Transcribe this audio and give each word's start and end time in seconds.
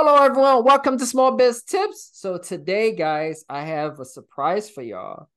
Hello, 0.00 0.14
everyone. 0.22 0.62
Welcome 0.62 0.96
to 0.98 1.04
Small 1.04 1.32
Biz 1.32 1.64
Tips. 1.64 2.10
So, 2.12 2.38
today, 2.38 2.94
guys, 2.94 3.44
I 3.48 3.62
have 3.62 3.98
a 3.98 4.04
surprise 4.04 4.70
for 4.70 4.80
y'all. 4.80 5.28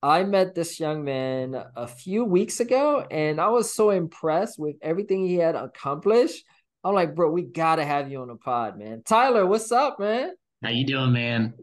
I 0.00 0.22
met 0.22 0.54
this 0.54 0.78
young 0.78 1.02
man 1.02 1.60
a 1.74 1.88
few 1.88 2.24
weeks 2.24 2.60
ago, 2.60 3.04
and 3.10 3.40
I 3.40 3.48
was 3.48 3.74
so 3.74 3.90
impressed 3.90 4.60
with 4.60 4.76
everything 4.80 5.26
he 5.26 5.34
had 5.34 5.56
accomplished. 5.56 6.44
I'm 6.84 6.94
like, 6.94 7.16
bro, 7.16 7.32
we 7.32 7.42
gotta 7.42 7.84
have 7.84 8.08
you 8.08 8.20
on 8.20 8.28
the 8.28 8.36
pod, 8.36 8.78
man. 8.78 9.02
Tyler, 9.04 9.44
what's 9.44 9.72
up, 9.72 9.98
man? 9.98 10.30
How 10.62 10.70
you 10.70 10.86
doing, 10.86 11.12
man? 11.12 11.54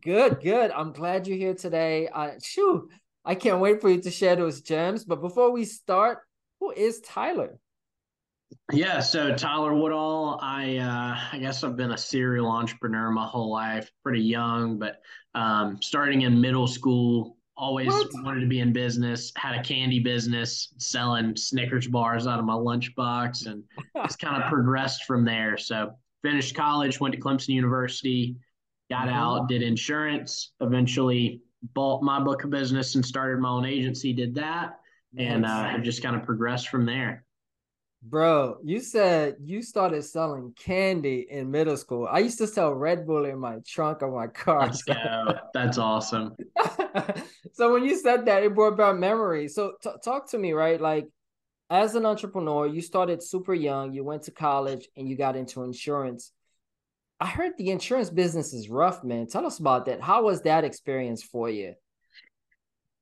Good, 0.00 0.40
good. 0.40 0.70
I'm 0.70 0.92
glad 0.92 1.26
you're 1.26 1.36
here 1.36 1.54
today. 1.54 2.08
I 2.08 2.36
shoo, 2.42 2.88
I 3.26 3.34
can't 3.34 3.60
wait 3.60 3.82
for 3.82 3.90
you 3.90 4.00
to 4.00 4.10
share 4.10 4.36
those 4.36 4.62
gems. 4.62 5.04
But 5.04 5.20
before 5.20 5.50
we 5.50 5.66
start, 5.66 6.20
who 6.60 6.70
is 6.70 7.00
Tyler? 7.00 7.58
Yeah, 8.72 9.00
so 9.00 9.34
Tyler 9.34 9.74
Woodall, 9.74 10.38
I 10.42 10.76
uh, 10.76 11.18
I 11.32 11.38
guess 11.38 11.64
I've 11.64 11.76
been 11.76 11.92
a 11.92 11.98
serial 11.98 12.48
entrepreneur 12.48 13.10
my 13.10 13.26
whole 13.26 13.50
life, 13.50 13.90
pretty 14.02 14.22
young, 14.22 14.78
but 14.78 15.00
um, 15.34 15.78
starting 15.82 16.22
in 16.22 16.40
middle 16.40 16.66
school, 16.66 17.36
always 17.56 17.88
what? 17.88 18.08
wanted 18.22 18.40
to 18.40 18.46
be 18.46 18.60
in 18.60 18.72
business. 18.72 19.32
Had 19.36 19.54
a 19.54 19.62
candy 19.62 20.00
business, 20.00 20.74
selling 20.78 21.36
Snickers 21.36 21.88
bars 21.88 22.26
out 22.26 22.38
of 22.38 22.44
my 22.44 22.54
lunchbox, 22.54 23.46
and 23.46 23.64
it's 23.96 24.16
kind 24.16 24.42
of 24.42 24.48
progressed 24.50 25.04
from 25.04 25.24
there. 25.24 25.56
So 25.56 25.92
finished 26.22 26.54
college, 26.54 27.00
went 27.00 27.14
to 27.14 27.20
Clemson 27.20 27.48
University, 27.48 28.36
got 28.90 29.06
mm-hmm. 29.08 29.16
out, 29.16 29.48
did 29.48 29.62
insurance, 29.62 30.52
eventually 30.60 31.40
bought 31.74 32.02
my 32.02 32.20
book 32.20 32.44
of 32.44 32.50
business 32.50 32.94
and 32.94 33.04
started 33.04 33.40
my 33.40 33.48
own 33.48 33.64
agency. 33.64 34.12
Did 34.12 34.34
that, 34.36 34.78
and 35.16 35.44
uh, 35.44 35.64
have 35.64 35.82
just 35.82 36.02
kind 36.02 36.16
of 36.16 36.22
progressed 36.22 36.68
from 36.68 36.86
there. 36.86 37.24
Bro, 38.02 38.58
you 38.64 38.80
said 38.80 39.36
you 39.42 39.60
started 39.60 40.02
selling 40.02 40.54
candy 40.56 41.26
in 41.28 41.50
middle 41.50 41.76
school. 41.76 42.08
I 42.10 42.20
used 42.20 42.38
to 42.38 42.46
sell 42.46 42.72
Red 42.72 43.06
Bull 43.06 43.24
in 43.24 43.38
my 43.38 43.56
trunk 43.66 44.02
of 44.02 44.12
my 44.12 44.28
car. 44.28 44.66
Let's 44.66 44.82
go. 44.82 44.94
That's 45.52 45.78
awesome. 45.78 46.36
so 47.52 47.72
when 47.72 47.84
you 47.84 47.96
said 47.96 48.24
that, 48.26 48.44
it 48.44 48.54
brought 48.54 48.76
back 48.76 48.96
memories. 48.96 49.56
So 49.56 49.72
t- 49.82 49.90
talk 50.04 50.30
to 50.30 50.38
me, 50.38 50.52
right? 50.52 50.80
Like, 50.80 51.08
as 51.70 51.96
an 51.96 52.06
entrepreneur, 52.06 52.66
you 52.66 52.80
started 52.80 53.22
super 53.22 53.52
young. 53.52 53.92
You 53.92 54.04
went 54.04 54.22
to 54.22 54.30
college 54.30 54.88
and 54.96 55.08
you 55.08 55.16
got 55.16 55.36
into 55.36 55.64
insurance. 55.64 56.32
I 57.20 57.26
heard 57.26 57.52
the 57.58 57.70
insurance 57.70 58.10
business 58.10 58.54
is 58.54 58.70
rough, 58.70 59.02
man. 59.02 59.26
Tell 59.26 59.44
us 59.44 59.58
about 59.58 59.86
that. 59.86 60.00
How 60.00 60.22
was 60.22 60.42
that 60.42 60.64
experience 60.64 61.22
for 61.22 61.50
you? 61.50 61.74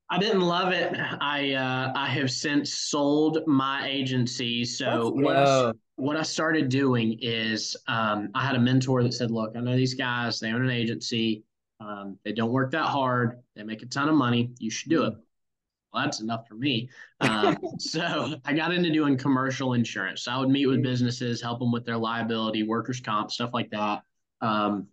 I 0.08 0.18
didn't 0.18 0.42
love 0.42 0.72
it. 0.72 0.94
I 1.20 1.54
uh, 1.54 1.92
I 1.96 2.06
have 2.08 2.30
since 2.30 2.74
sold 2.74 3.44
my 3.46 3.88
agency. 3.88 4.64
So 4.64 5.10
what 5.10 5.36
I, 5.36 5.72
what 5.96 6.16
I 6.16 6.22
started 6.22 6.68
doing 6.68 7.18
is 7.20 7.76
um, 7.88 8.30
I 8.34 8.46
had 8.46 8.54
a 8.54 8.60
mentor 8.60 9.02
that 9.02 9.14
said, 9.14 9.30
"Look, 9.30 9.56
I 9.56 9.60
know 9.60 9.74
these 9.74 9.94
guys. 9.94 10.38
They 10.38 10.52
own 10.52 10.62
an 10.62 10.70
agency. 10.70 11.42
Um, 11.80 12.18
they 12.24 12.32
don't 12.32 12.52
work 12.52 12.70
that 12.70 12.86
hard. 12.86 13.40
They 13.56 13.64
make 13.64 13.82
a 13.82 13.86
ton 13.86 14.08
of 14.08 14.14
money. 14.14 14.50
You 14.58 14.70
should 14.70 14.90
do 14.90 15.04
it." 15.04 15.14
Well, 15.92 16.04
that's 16.04 16.20
enough 16.20 16.46
for 16.46 16.54
me. 16.54 16.88
Um, 17.20 17.56
so 17.78 18.36
I 18.44 18.52
got 18.52 18.72
into 18.72 18.90
doing 18.92 19.16
commercial 19.16 19.72
insurance. 19.72 20.22
So 20.22 20.32
I 20.32 20.38
would 20.38 20.50
meet 20.50 20.66
with 20.66 20.82
businesses, 20.82 21.42
help 21.42 21.58
them 21.58 21.72
with 21.72 21.84
their 21.84 21.96
liability, 21.96 22.62
workers' 22.62 23.00
comp, 23.00 23.32
stuff 23.32 23.50
like 23.52 23.70
that. 23.70 24.02
Um, 24.40 24.86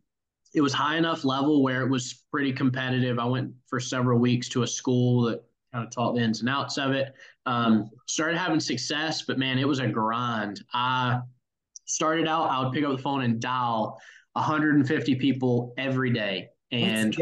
it 0.54 0.62
was 0.62 0.74
high 0.74 0.98
enough 0.98 1.26
level 1.26 1.64
where 1.64 1.82
it 1.82 1.90
was 1.90 2.26
pretty 2.32 2.54
competitive. 2.54 3.20
I 3.20 3.26
went 3.26 3.52
for 3.68 3.80
several 3.80 4.20
weeks 4.20 4.50
to 4.50 4.64
a 4.64 4.68
school 4.68 5.24
that 5.24 5.44
kind 5.74 5.86
of 5.86 5.92
taught 5.92 6.14
the 6.14 6.22
ins 6.22 6.42
and 6.42 6.50
outs 6.50 6.78
of 6.78 6.92
it. 6.92 7.14
Um, 7.46 7.90
started 8.08 8.38
having 8.38 8.60
success, 8.60 9.24
but 9.24 9.40
man, 9.40 9.58
it 9.58 9.68
was 9.68 9.80
a 9.80 9.88
grind. 9.88 10.64
I 10.74 11.22
started 11.86 12.28
out, 12.28 12.50
I 12.50 12.64
would 12.64 12.72
pick 12.72 12.84
up 12.86 12.96
the 12.96 13.02
phone 13.02 13.24
and 13.24 13.40
dial 13.40 14.00
150 14.34 15.16
people 15.16 15.74
every 15.78 16.12
day. 16.12 16.50
And 16.72 17.16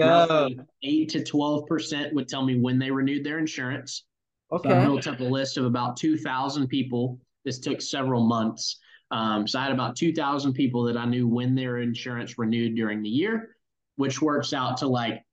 eight 0.83 1.09
to 1.09 1.19
12% 1.19 2.13
would 2.13 2.27
tell 2.29 2.43
me 2.43 2.59
when 2.59 2.79
they 2.79 2.91
renewed 2.91 3.25
their 3.25 3.39
insurance. 3.39 4.05
Okay. 4.51 4.69
So 4.69 4.75
I 4.75 4.85
built 4.85 5.07
up 5.07 5.19
a 5.19 5.23
list 5.23 5.57
of 5.57 5.65
about 5.65 5.97
2,000 5.97 6.67
people. 6.67 7.19
This 7.43 7.59
took 7.59 7.81
several 7.81 8.23
months. 8.23 8.79
Um, 9.11 9.47
so 9.47 9.59
I 9.59 9.63
had 9.63 9.73
about 9.73 9.95
2,000 9.95 10.53
people 10.53 10.83
that 10.85 10.97
I 10.97 11.05
knew 11.05 11.27
when 11.27 11.53
their 11.53 11.79
insurance 11.79 12.37
renewed 12.37 12.75
during 12.75 13.03
the 13.03 13.09
year, 13.09 13.55
which 13.97 14.21
works 14.21 14.53
out 14.53 14.77
to 14.77 14.87
like, 14.87 15.23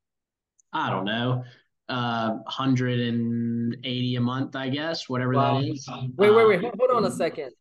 I 0.73 0.91
don't 0.91 1.05
know, 1.05 1.45
uh, 1.89 2.31
180 2.31 4.17
a 4.17 4.21
month, 4.21 4.57
I 4.57 4.69
guess, 4.69 5.09
whatever 5.09 5.35
wow. 5.35 5.61
that 5.61 5.69
is. 5.69 5.89
Wait, 6.17 6.31
wait, 6.31 6.49
wait. 6.49 6.65
Um, 6.65 6.73
hold 6.79 6.91
on 6.91 7.05
a 7.05 7.11
second. 7.11 7.53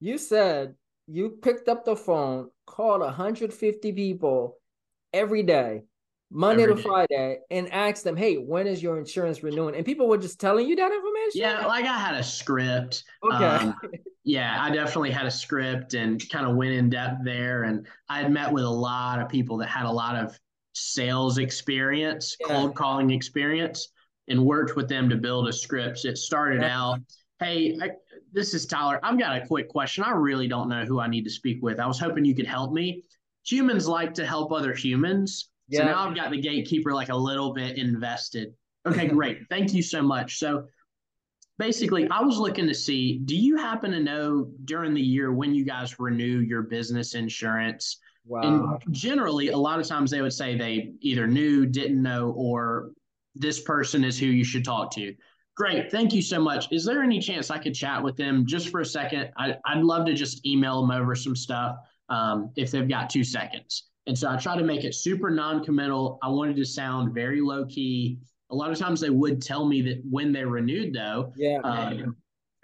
You 0.00 0.16
said 0.18 0.74
you 1.06 1.38
picked 1.42 1.68
up 1.68 1.84
the 1.84 1.96
phone, 1.96 2.50
called 2.66 3.00
150 3.00 3.92
people 3.92 4.58
every 5.12 5.42
day. 5.42 5.82
Monday 6.30 6.66
to 6.66 6.76
Friday 6.76 7.38
and 7.50 7.72
ask 7.72 8.02
them, 8.02 8.16
hey, 8.16 8.36
when 8.36 8.66
is 8.66 8.82
your 8.82 8.98
insurance 8.98 9.42
renewing? 9.42 9.74
And 9.74 9.84
people 9.84 10.08
were 10.08 10.18
just 10.18 10.38
telling 10.38 10.68
you 10.68 10.76
that 10.76 10.92
information? 10.92 11.40
Yeah, 11.40 11.66
like 11.66 11.86
I 11.86 11.98
had 11.98 12.14
a 12.14 12.22
script. 12.22 13.04
Okay. 13.24 13.44
Um, 13.44 13.74
yeah, 14.24 14.62
I 14.62 14.70
definitely 14.70 15.10
had 15.10 15.26
a 15.26 15.30
script 15.30 15.94
and 15.94 16.22
kind 16.28 16.46
of 16.46 16.56
went 16.56 16.72
in 16.72 16.90
depth 16.90 17.24
there. 17.24 17.62
And 17.62 17.86
I 18.10 18.20
had 18.20 18.30
met 18.30 18.52
with 18.52 18.64
a 18.64 18.70
lot 18.70 19.20
of 19.20 19.28
people 19.28 19.56
that 19.58 19.68
had 19.68 19.86
a 19.86 19.90
lot 19.90 20.16
of 20.16 20.38
sales 20.74 21.38
experience, 21.38 22.36
yeah. 22.40 22.54
cold 22.54 22.74
calling 22.74 23.10
experience, 23.10 23.88
and 24.28 24.44
worked 24.44 24.76
with 24.76 24.88
them 24.88 25.08
to 25.08 25.16
build 25.16 25.48
a 25.48 25.52
script. 25.52 26.04
It 26.04 26.18
started 26.18 26.60
yeah. 26.60 26.78
out, 26.78 27.00
hey, 27.40 27.78
I, 27.80 27.92
this 28.34 28.52
is 28.52 28.66
Tyler. 28.66 29.00
I've 29.02 29.18
got 29.18 29.40
a 29.42 29.46
quick 29.46 29.70
question. 29.70 30.04
I 30.04 30.10
really 30.10 30.46
don't 30.46 30.68
know 30.68 30.84
who 30.84 31.00
I 31.00 31.08
need 31.08 31.24
to 31.24 31.30
speak 31.30 31.60
with. 31.62 31.80
I 31.80 31.86
was 31.86 31.98
hoping 31.98 32.26
you 32.26 32.34
could 32.34 32.46
help 32.46 32.72
me. 32.72 33.04
Humans 33.46 33.88
like 33.88 34.12
to 34.14 34.26
help 34.26 34.52
other 34.52 34.74
humans 34.74 35.48
yeah. 35.68 35.80
So 35.80 35.84
now 35.86 36.08
I've 36.08 36.16
got 36.16 36.30
the 36.30 36.40
gatekeeper 36.40 36.92
like 36.92 37.10
a 37.10 37.16
little 37.16 37.52
bit 37.52 37.78
invested. 37.78 38.54
Okay, 38.86 39.06
great. 39.08 39.40
Thank 39.50 39.74
you 39.74 39.82
so 39.82 40.02
much. 40.02 40.38
So 40.38 40.64
basically, 41.58 42.08
I 42.10 42.22
was 42.22 42.38
looking 42.38 42.66
to 42.66 42.74
see 42.74 43.18
do 43.18 43.36
you 43.36 43.56
happen 43.56 43.90
to 43.92 44.00
know 44.00 44.50
during 44.64 44.94
the 44.94 45.02
year 45.02 45.32
when 45.32 45.54
you 45.54 45.64
guys 45.64 45.98
renew 45.98 46.40
your 46.40 46.62
business 46.62 47.14
insurance? 47.14 47.98
Wow. 48.26 48.40
And 48.84 48.94
generally, 48.94 49.48
a 49.48 49.56
lot 49.56 49.80
of 49.80 49.86
times 49.86 50.10
they 50.10 50.20
would 50.20 50.32
say 50.32 50.56
they 50.56 50.92
either 51.00 51.26
knew, 51.26 51.64
didn't 51.64 52.02
know, 52.02 52.32
or 52.36 52.90
this 53.34 53.60
person 53.60 54.04
is 54.04 54.18
who 54.18 54.26
you 54.26 54.44
should 54.44 54.64
talk 54.64 54.90
to. 54.92 55.14
Great. 55.56 55.90
Thank 55.90 56.12
you 56.12 56.22
so 56.22 56.40
much. 56.40 56.70
Is 56.70 56.84
there 56.84 57.02
any 57.02 57.18
chance 57.18 57.50
I 57.50 57.58
could 57.58 57.74
chat 57.74 58.02
with 58.02 58.16
them 58.16 58.46
just 58.46 58.68
for 58.68 58.80
a 58.80 58.86
second? 58.86 59.30
I, 59.36 59.56
would 59.74 59.84
love 59.84 60.06
to 60.06 60.14
just 60.14 60.46
email 60.46 60.80
them 60.80 60.90
over 60.90 61.16
some 61.16 61.34
stuff 61.34 61.76
um, 62.08 62.52
if 62.56 62.70
they've 62.70 62.88
got 62.88 63.10
two 63.10 63.24
seconds. 63.24 63.88
And 64.08 64.18
so 64.18 64.30
I 64.30 64.36
try 64.36 64.56
to 64.56 64.64
make 64.64 64.84
it 64.84 64.94
super 64.94 65.30
non-committal. 65.30 66.18
I 66.22 66.28
wanted 66.28 66.56
to 66.56 66.64
sound 66.64 67.14
very 67.14 67.42
low 67.42 67.66
key. 67.66 68.18
A 68.50 68.54
lot 68.54 68.72
of 68.72 68.78
times 68.78 69.00
they 69.00 69.10
would 69.10 69.42
tell 69.42 69.66
me 69.66 69.82
that 69.82 70.02
when 70.10 70.32
they 70.32 70.44
renewed 70.44 70.94
though. 70.94 71.34
Yeah. 71.36 71.58
Um, 71.62 72.16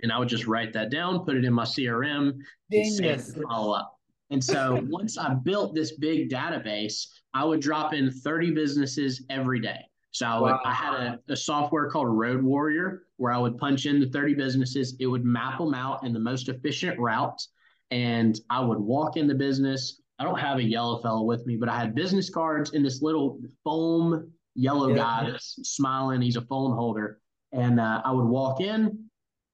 and 0.03 0.11
I 0.11 0.19
would 0.19 0.29
just 0.29 0.47
write 0.47 0.73
that 0.73 0.91
down, 0.91 1.23
put 1.25 1.37
it 1.37 1.45
in 1.45 1.53
my 1.53 1.65
CRM, 1.65 2.39
and 2.73 3.47
follow 3.49 3.75
up. 3.75 3.95
And 4.31 4.43
so 4.43 4.81
once 4.89 5.19
I 5.19 5.35
built 5.35 5.75
this 5.75 5.99
big 5.99 6.31
database, 6.31 7.09
I 7.35 7.45
would 7.45 7.61
drop 7.61 7.93
in 7.93 8.11
30 8.11 8.53
businesses 8.53 9.23
every 9.29 9.61
day. 9.61 9.81
So 10.13 10.27
I, 10.27 10.41
would, 10.41 10.51
wow. 10.53 10.61
I 10.65 10.73
had 10.73 10.95
a, 10.95 11.21
a, 11.29 11.37
software 11.37 11.91
called 11.91 12.09
Road 12.09 12.43
Warrior 12.43 13.03
where 13.19 13.33
I 13.33 13.39
would 13.39 13.59
punch 13.59 13.85
in 13.85 14.01
the 14.01 14.09
30 14.09 14.35
businesses. 14.35 14.97
It 14.99 15.07
would 15.07 15.25
map 15.25 15.59
them 15.59 15.75
out 15.75 16.05
in 16.05 16.15
the 16.15 16.21
most 16.21 16.49
efficient 16.49 16.99
route. 16.99 17.43
And 17.91 18.41
I 18.49 18.61
would 18.61 18.79
walk 18.79 19.17
in 19.17 19.27
the 19.27 19.35
business, 19.35 20.01
I 20.25 20.27
don't 20.27 20.41
have 20.41 20.57
a 20.57 20.63
yellow 20.63 21.03
fellow 21.03 21.23
with 21.23 21.45
me, 21.45 21.57
but 21.57 21.69
I 21.69 21.79
had 21.79 21.95
business 21.95 22.31
cards 22.31 22.73
in 22.73 22.83
this 22.83 23.03
little 23.03 23.39
foam 23.63 24.33
yellow 24.55 24.89
yeah. 24.89 24.97
guy 24.97 25.31
that's 25.31 25.59
smiling. 25.65 26.23
He's 26.23 26.37
a 26.37 26.41
phone 26.41 26.75
holder. 26.75 27.21
And 27.53 27.79
uh, 27.79 28.01
I 28.07 28.11
would 28.11 28.25
walk 28.25 28.63
in, 28.63 29.05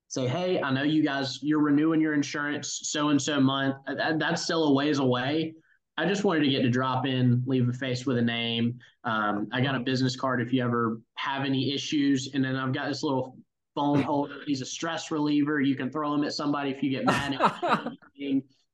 say, 0.07 0.29
Hey, 0.29 0.63
I 0.63 0.73
know 0.73 0.85
you 0.85 1.03
guys, 1.03 1.41
you're 1.43 1.59
renewing 1.59 2.01
your 2.01 2.15
insurance 2.15 2.83
so 2.85 3.09
and 3.09 3.21
so 3.21 3.41
month. 3.41 3.75
That's 4.19 4.45
still 4.45 4.63
a 4.69 4.73
ways 4.73 5.01
away. 5.01 5.55
I 5.99 6.07
just 6.07 6.23
wanted 6.23 6.45
to 6.45 6.51
get 6.51 6.63
to 6.63 6.71
drop 6.71 7.05
in, 7.05 7.43
leave 7.47 7.69
a 7.69 7.73
face 7.73 8.07
with 8.07 8.19
a 8.19 8.23
name. 8.23 8.79
Um, 9.03 9.49
I 9.53 9.61
got 9.61 9.75
a 9.75 9.81
business 9.81 10.15
card 10.15 10.41
if 10.41 10.53
you 10.53 10.63
ever 10.63 11.01
have 11.17 11.45
any 11.45 11.75
issues. 11.75 12.31
And 12.33 12.45
then 12.45 12.55
I've 12.55 12.73
got 12.73 12.87
this 12.87 13.03
little 13.03 13.37
phone 13.75 14.03
holder. 14.03 14.37
He's 14.47 14.63
a 14.63 14.67
stress 14.67 15.11
reliever. 15.11 15.61
You 15.61 15.75
can 15.75 15.91
throw 15.91 16.15
him 16.15 16.23
at 16.23 16.33
somebody 16.33 16.71
if 16.71 16.81
you 16.81 16.91
get 16.91 17.07
mad. 17.07 17.41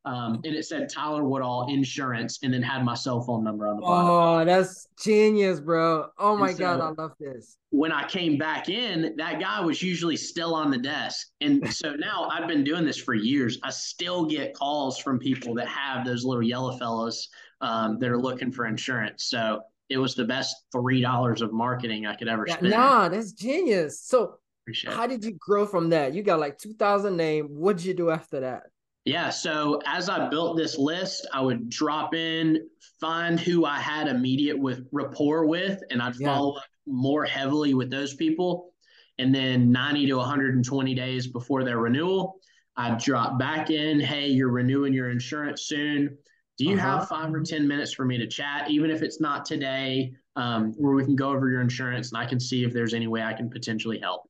Um, 0.07 0.41
and 0.45 0.55
it 0.55 0.65
said 0.65 0.89
Tyler 0.89 1.25
Woodall 1.25 1.67
Insurance, 1.69 2.39
and 2.45 2.55
then 2.55 2.63
had 2.63 2.85
my 2.85 2.95
cell 2.95 3.21
phone 3.21 3.43
number 3.43 3.67
on 3.67 3.77
the 3.77 3.83
bottom. 3.83 4.09
Oh, 4.09 4.45
that's 4.45 4.87
genius, 5.03 5.59
bro! 5.59 6.11
Oh 6.17 6.37
my 6.37 6.53
so, 6.53 6.59
god, 6.59 6.81
I 6.81 7.03
love 7.03 7.13
this. 7.19 7.57
When 7.71 7.91
I 7.91 8.07
came 8.07 8.39
back 8.39 8.69
in, 8.69 9.15
that 9.17 9.41
guy 9.41 9.61
was 9.61 9.83
usually 9.83 10.17
still 10.17 10.55
on 10.55 10.71
the 10.71 10.79
desk, 10.79 11.27
and 11.41 11.69
so 11.75 11.95
now 11.99 12.29
I've 12.31 12.47
been 12.47 12.63
doing 12.63 12.85
this 12.85 12.99
for 12.99 13.15
years. 13.15 13.59
I 13.65 13.71
still 13.71 14.27
get 14.27 14.55
calls 14.55 14.97
from 14.97 15.19
people 15.19 15.55
that 15.55 15.67
have 15.67 16.07
those 16.07 16.25
little 16.25 16.45
yellow 16.45 16.79
fellows 16.79 17.29
um, 17.61 17.99
that 17.99 18.09
are 18.09 18.19
looking 18.19 18.53
for 18.53 18.67
insurance. 18.67 19.25
So 19.25 19.61
it 19.89 19.99
was 19.99 20.15
the 20.15 20.25
best 20.25 20.55
three 20.71 21.01
dollars 21.01 21.43
of 21.43 21.53
marketing 21.53 22.07
I 22.07 22.15
could 22.15 22.29
ever 22.29 22.47
spend. 22.47 22.71
Nah, 22.71 23.09
that's 23.09 23.33
genius. 23.33 24.01
So 24.03 24.37
Appreciate 24.63 24.95
how 24.95 25.05
it. 25.05 25.09
did 25.09 25.25
you 25.25 25.33
grow 25.33 25.67
from 25.67 25.91
that? 25.91 26.15
You 26.15 26.23
got 26.23 26.39
like 26.39 26.59
two 26.59 26.75
thousand 26.75 27.17
name. 27.17 27.47
What'd 27.47 27.85
you 27.85 27.93
do 27.93 28.11
after 28.11 28.39
that? 28.39 28.67
Yeah. 29.07 29.31
So 29.31 29.81
as 29.87 30.09
I 30.09 30.29
built 30.29 30.57
this 30.57 30.77
list, 30.77 31.29
I 31.33 31.41
would 31.41 31.71
drop 31.71 32.13
in, 32.13 32.69
find 33.01 33.39
who 33.39 33.65
I 33.65 33.79
had 33.79 34.09
immediate 34.09 34.59
with 34.59 34.85
rapport 34.91 35.47
with, 35.47 35.81
and 35.91 36.03
I'd 36.03 36.17
yeah. 36.17 36.27
follow 36.27 36.57
up 36.57 36.65
more 36.89 37.25
heavily 37.25 37.73
with 37.73 37.89
those 37.89 38.15
people. 38.15 38.73
And 39.19 39.33
then 39.33 39.71
90 39.71 40.09
to 40.09 40.15
120 40.17 40.95
days 40.95 41.29
before 41.29 41.63
their 41.63 41.79
renewal, 41.79 42.41
I'd 42.77 42.99
drop 42.99 43.39
back 43.39 43.71
in, 43.71 44.01
hey, 44.01 44.27
you're 44.27 44.51
renewing 44.51 44.93
your 44.93 45.11
insurance 45.11 45.63
soon. 45.63 46.19
Do 46.59 46.65
you 46.65 46.77
uh-huh. 46.77 46.99
have 46.99 47.09
five 47.09 47.33
or 47.33 47.43
10 47.43 47.67
minutes 47.67 47.93
for 47.93 48.05
me 48.05 48.19
to 48.19 48.27
chat, 48.27 48.69
even 48.71 48.91
if 48.91 49.03
it's 49.03 49.21
not 49.21 49.45
today, 49.45 50.15
um, 50.35 50.75
where 50.79 50.95
we 50.95 51.05
can 51.05 51.15
go 51.15 51.31
over 51.31 51.49
your 51.49 51.61
insurance 51.61 52.11
and 52.11 52.19
I 52.19 52.27
can 52.27 52.41
see 52.41 52.65
if 52.65 52.73
there's 52.73 52.93
any 52.93 53.07
way 53.07 53.23
I 53.23 53.35
can 53.35 53.49
potentially 53.49 54.01
help? 54.01 54.23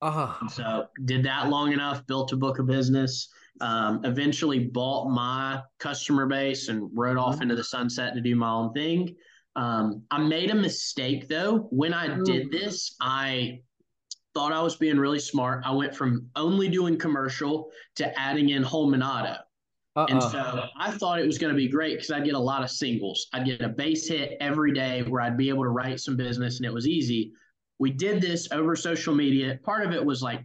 Uh-huh. 0.00 0.48
So 0.48 0.86
did 1.04 1.24
that 1.24 1.48
long 1.48 1.72
enough, 1.72 2.06
built 2.06 2.32
a 2.32 2.36
book 2.36 2.60
of 2.60 2.66
business, 2.66 3.28
um, 3.60 4.04
eventually 4.04 4.58
bought 4.58 5.10
my 5.10 5.60
customer 5.78 6.26
base 6.26 6.68
and 6.68 6.90
rode 6.94 7.18
off 7.18 7.34
mm-hmm. 7.34 7.42
into 7.42 7.56
the 7.56 7.64
sunset 7.64 8.14
to 8.14 8.20
do 8.20 8.34
my 8.36 8.50
own 8.50 8.72
thing. 8.72 9.14
Um, 9.56 10.02
I 10.10 10.18
made 10.18 10.50
a 10.50 10.54
mistake 10.54 11.28
though. 11.28 11.68
When 11.70 11.92
I 11.92 12.08
mm. 12.08 12.24
did 12.24 12.50
this, 12.50 12.96
I 13.00 13.60
thought 14.34 14.52
I 14.52 14.62
was 14.62 14.76
being 14.76 14.98
really 14.98 15.18
smart. 15.18 15.62
I 15.66 15.72
went 15.72 15.94
from 15.94 16.28
only 16.36 16.68
doing 16.68 16.96
commercial 16.96 17.70
to 17.96 18.18
adding 18.18 18.50
in 18.50 18.62
home 18.62 18.94
and. 18.94 19.02
Uh-uh. 19.02 20.06
And 20.08 20.22
so 20.22 20.66
I 20.78 20.92
thought 20.92 21.18
it 21.18 21.26
was 21.26 21.36
going 21.36 21.52
to 21.52 21.56
be 21.56 21.68
great 21.68 21.96
because 21.96 22.12
I'd 22.12 22.24
get 22.24 22.34
a 22.34 22.38
lot 22.38 22.62
of 22.62 22.70
singles. 22.70 23.26
I'd 23.32 23.44
get 23.44 23.60
a 23.60 23.68
base 23.68 24.08
hit 24.08 24.36
every 24.40 24.72
day 24.72 25.02
where 25.02 25.20
I'd 25.20 25.36
be 25.36 25.48
able 25.48 25.64
to 25.64 25.70
write 25.70 25.98
some 26.00 26.16
business 26.16 26.58
and 26.58 26.66
it 26.66 26.72
was 26.72 26.86
easy. 26.86 27.32
We 27.80 27.90
did 27.90 28.20
this 28.20 28.50
over 28.52 28.76
social 28.76 29.14
media. 29.14 29.58
Part 29.64 29.84
of 29.84 29.92
it 29.92 30.04
was 30.04 30.22
like 30.22 30.44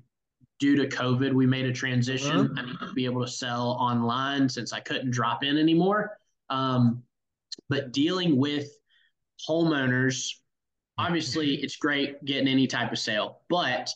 due 0.59 0.75
to 0.75 0.87
COVID, 0.87 1.33
we 1.33 1.45
made 1.45 1.65
a 1.65 1.73
transition. 1.73 2.31
Uh-huh. 2.31 2.53
I 2.57 2.65
need 2.65 2.79
to 2.79 2.93
be 2.93 3.05
able 3.05 3.25
to 3.25 3.31
sell 3.31 3.71
online 3.79 4.47
since 4.49 4.73
I 4.73 4.79
couldn't 4.79 5.11
drop 5.11 5.43
in 5.43 5.57
anymore. 5.57 6.17
Um, 6.49 7.03
but 7.69 7.91
dealing 7.91 8.37
with 8.37 8.69
homeowners, 9.47 10.29
obviously 10.97 11.55
it's 11.55 11.75
great 11.75 12.23
getting 12.25 12.47
any 12.47 12.67
type 12.67 12.91
of 12.91 12.99
sale, 12.99 13.41
but 13.49 13.89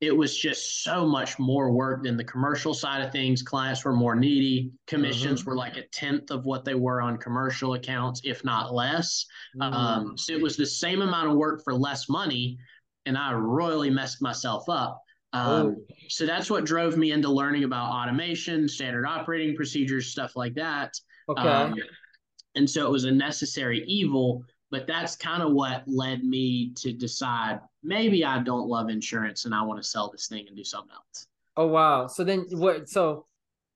it 0.00 0.14
was 0.14 0.36
just 0.36 0.84
so 0.84 1.06
much 1.06 1.38
more 1.38 1.72
work 1.72 2.02
than 2.02 2.18
the 2.18 2.24
commercial 2.24 2.74
side 2.74 3.02
of 3.02 3.12
things. 3.12 3.42
Clients 3.42 3.84
were 3.84 3.94
more 3.94 4.14
needy. 4.14 4.70
Commissions 4.86 5.40
mm-hmm. 5.40 5.50
were 5.50 5.56
like 5.56 5.78
a 5.78 5.86
tenth 5.88 6.30
of 6.30 6.44
what 6.44 6.66
they 6.66 6.74
were 6.74 7.00
on 7.00 7.16
commercial 7.16 7.74
accounts, 7.74 8.20
if 8.22 8.44
not 8.44 8.74
less. 8.74 9.24
Mm-hmm. 9.56 9.74
Um, 9.74 10.18
so 10.18 10.34
it 10.34 10.42
was 10.42 10.56
the 10.56 10.66
same 10.66 11.00
amount 11.00 11.30
of 11.30 11.36
work 11.36 11.64
for 11.64 11.74
less 11.74 12.10
money, 12.10 12.58
and 13.06 13.16
I 13.16 13.32
royally 13.32 13.88
messed 13.88 14.20
myself 14.20 14.68
up. 14.68 15.02
Um, 15.36 15.76
oh. 15.78 15.94
So 16.08 16.26
that's 16.26 16.50
what 16.50 16.64
drove 16.64 16.96
me 16.96 17.12
into 17.12 17.28
learning 17.28 17.64
about 17.64 17.90
automation, 17.90 18.68
standard 18.68 19.06
operating 19.06 19.56
procedures, 19.56 20.06
stuff 20.06 20.36
like 20.36 20.54
that. 20.54 20.94
Okay. 21.28 21.40
Um, 21.40 21.74
and 22.54 22.68
so 22.68 22.86
it 22.86 22.90
was 22.90 23.04
a 23.04 23.10
necessary 23.10 23.84
evil 23.86 24.44
but 24.70 24.86
that's 24.86 25.16
kind 25.16 25.42
of 25.42 25.52
what 25.52 25.84
led 25.86 26.24
me 26.24 26.72
to 26.76 26.92
decide 26.92 27.60
maybe 27.82 28.24
I 28.24 28.40
don't 28.40 28.68
love 28.68 28.88
insurance 28.88 29.44
and 29.44 29.54
I 29.54 29.62
want 29.62 29.82
to 29.82 29.88
sell 29.88 30.10
this 30.10 30.26
thing 30.28 30.46
and 30.48 30.56
do 30.56 30.64
something 30.64 30.92
else. 30.92 31.26
Oh 31.56 31.66
wow! 31.66 32.06
So 32.06 32.24
then 32.24 32.46
what? 32.50 32.88
So 32.88 33.26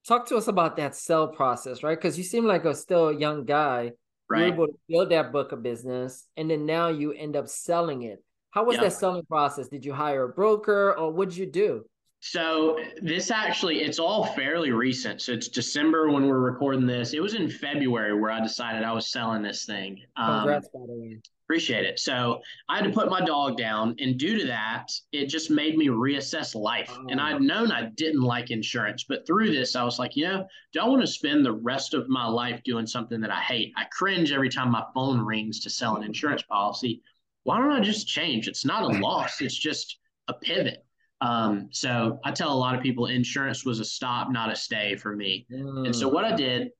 talk 0.07 0.27
to 0.27 0.37
us 0.37 0.49
about 0.49 0.77
that 0.77 0.95
sell 0.95 1.29
process, 1.29 1.83
right? 1.83 1.97
Because 1.97 2.19
you 2.19 2.25
seem 2.25 2.45
like 2.45 2.65
a 2.65 2.75
still 2.75 3.13
young 3.13 3.45
guy. 3.45 3.93
Right. 4.29 4.41
You're 4.47 4.55
able 4.55 4.67
to 4.67 4.79
build 4.89 5.11
that 5.11 5.33
book 5.33 5.53
of 5.53 5.63
business, 5.63 6.27
and 6.37 6.51
then 6.51 6.67
now 6.67 6.89
you 6.89 7.13
end 7.13 7.37
up 7.37 7.49
selling 7.49 8.03
it. 8.03 8.23
How 8.53 8.65
was 8.65 8.75
yep. 8.75 8.85
that 8.85 8.93
selling 8.93 9.25
process? 9.27 9.69
Did 9.69 9.85
you 9.85 9.93
hire 9.93 10.25
a 10.25 10.29
broker, 10.29 10.97
or 10.99 11.13
what 11.13 11.29
did 11.29 11.39
you 11.39 11.47
do? 11.47 11.85
So 12.23 12.79
this 13.01 13.31
actually, 13.31 13.81
it's 13.81 13.99
all 13.99 14.27
fairly 14.27 14.73
recent. 14.73 15.23
So 15.23 15.33
it's 15.33 15.49
December 15.49 16.11
when 16.11 16.27
we're 16.27 16.41
recording 16.41 16.87
this. 16.87 17.15
It 17.15 17.21
was 17.21 17.35
in 17.35 17.49
February 17.49 18.13
where 18.19 18.31
I 18.31 18.41
decided 18.41 18.83
I 18.83 18.93
was 18.93 19.11
selling 19.11 19.41
this 19.41 19.65
thing. 19.65 20.03
Um, 20.17 20.41
Congrats, 20.41 20.69
by 20.69 20.81
the 20.81 20.93
way. 20.93 21.19
Appreciate 21.47 21.87
it. 21.87 21.99
So 21.99 22.41
I 22.69 22.77
had 22.77 22.85
to 22.85 22.93
put 22.93 23.09
my 23.09 23.25
dog 23.25 23.57
down, 23.57 23.97
and 23.99 24.19
due 24.19 24.39
to 24.39 24.47
that, 24.49 24.87
it 25.13 25.27
just 25.27 25.51
made 25.51 25.79
me 25.79 25.89
reassess 25.89 26.55
life. 26.55 26.95
Oh. 26.95 27.07
And 27.09 27.21
I'd 27.21 27.41
known 27.41 27.73
I 27.73 27.87
didn't 27.97 28.21
like 28.21 28.51
insurance, 28.51 29.05
but 29.09 29.27
through 29.27 29.51
this, 29.53 29.75
I 29.75 29.83
was 29.83 29.99
like, 29.99 30.15
you 30.15 30.29
know, 30.29 30.47
do 30.73 30.81
I 30.81 30.87
want 30.87 31.01
to 31.01 31.09
spend 31.09 31.45
the 31.45 31.55
rest 31.55 31.95
of 31.95 32.09
my 32.09 32.27
life 32.27 32.63
doing 32.65 32.87
something 32.87 33.21
that 33.23 33.33
I 33.33 33.41
hate? 33.41 33.73
I 33.77 33.85
cringe 33.91 34.31
every 34.31 34.51
time 34.51 34.71
my 34.71 34.85
phone 34.95 35.21
rings 35.21 35.59
to 35.61 35.71
sell 35.71 35.97
an 35.97 36.05
insurance 36.05 36.43
policy. 36.43 37.03
Why 37.45 37.59
don't 37.59 37.73
I 37.73 37.81
just 37.81 38.07
change? 38.07 38.49
It's 38.49 38.65
not 38.65 38.83
a 38.83 38.99
loss. 38.99 39.41
It's 39.41 39.57
just 39.57 39.99
a 40.29 40.35
pivot. 40.35 40.85
Um, 41.21 41.69
so 41.71 42.19
I 42.25 42.31
tell 42.31 42.53
a 42.53 42.57
lot 42.57 42.75
of 42.75 42.83
people 42.83 43.07
insurance 43.07 43.65
was 43.65 43.81
a 43.81 43.85
stop, 43.85 44.31
not 44.31 44.51
a 44.51 44.57
stay 44.57 44.97
for 44.97 45.15
me. 45.15 45.47
Mm. 45.53 45.87
And 45.87 45.97
so 45.97 46.09
what 46.09 46.25
I 46.25 46.35
did 46.35 46.71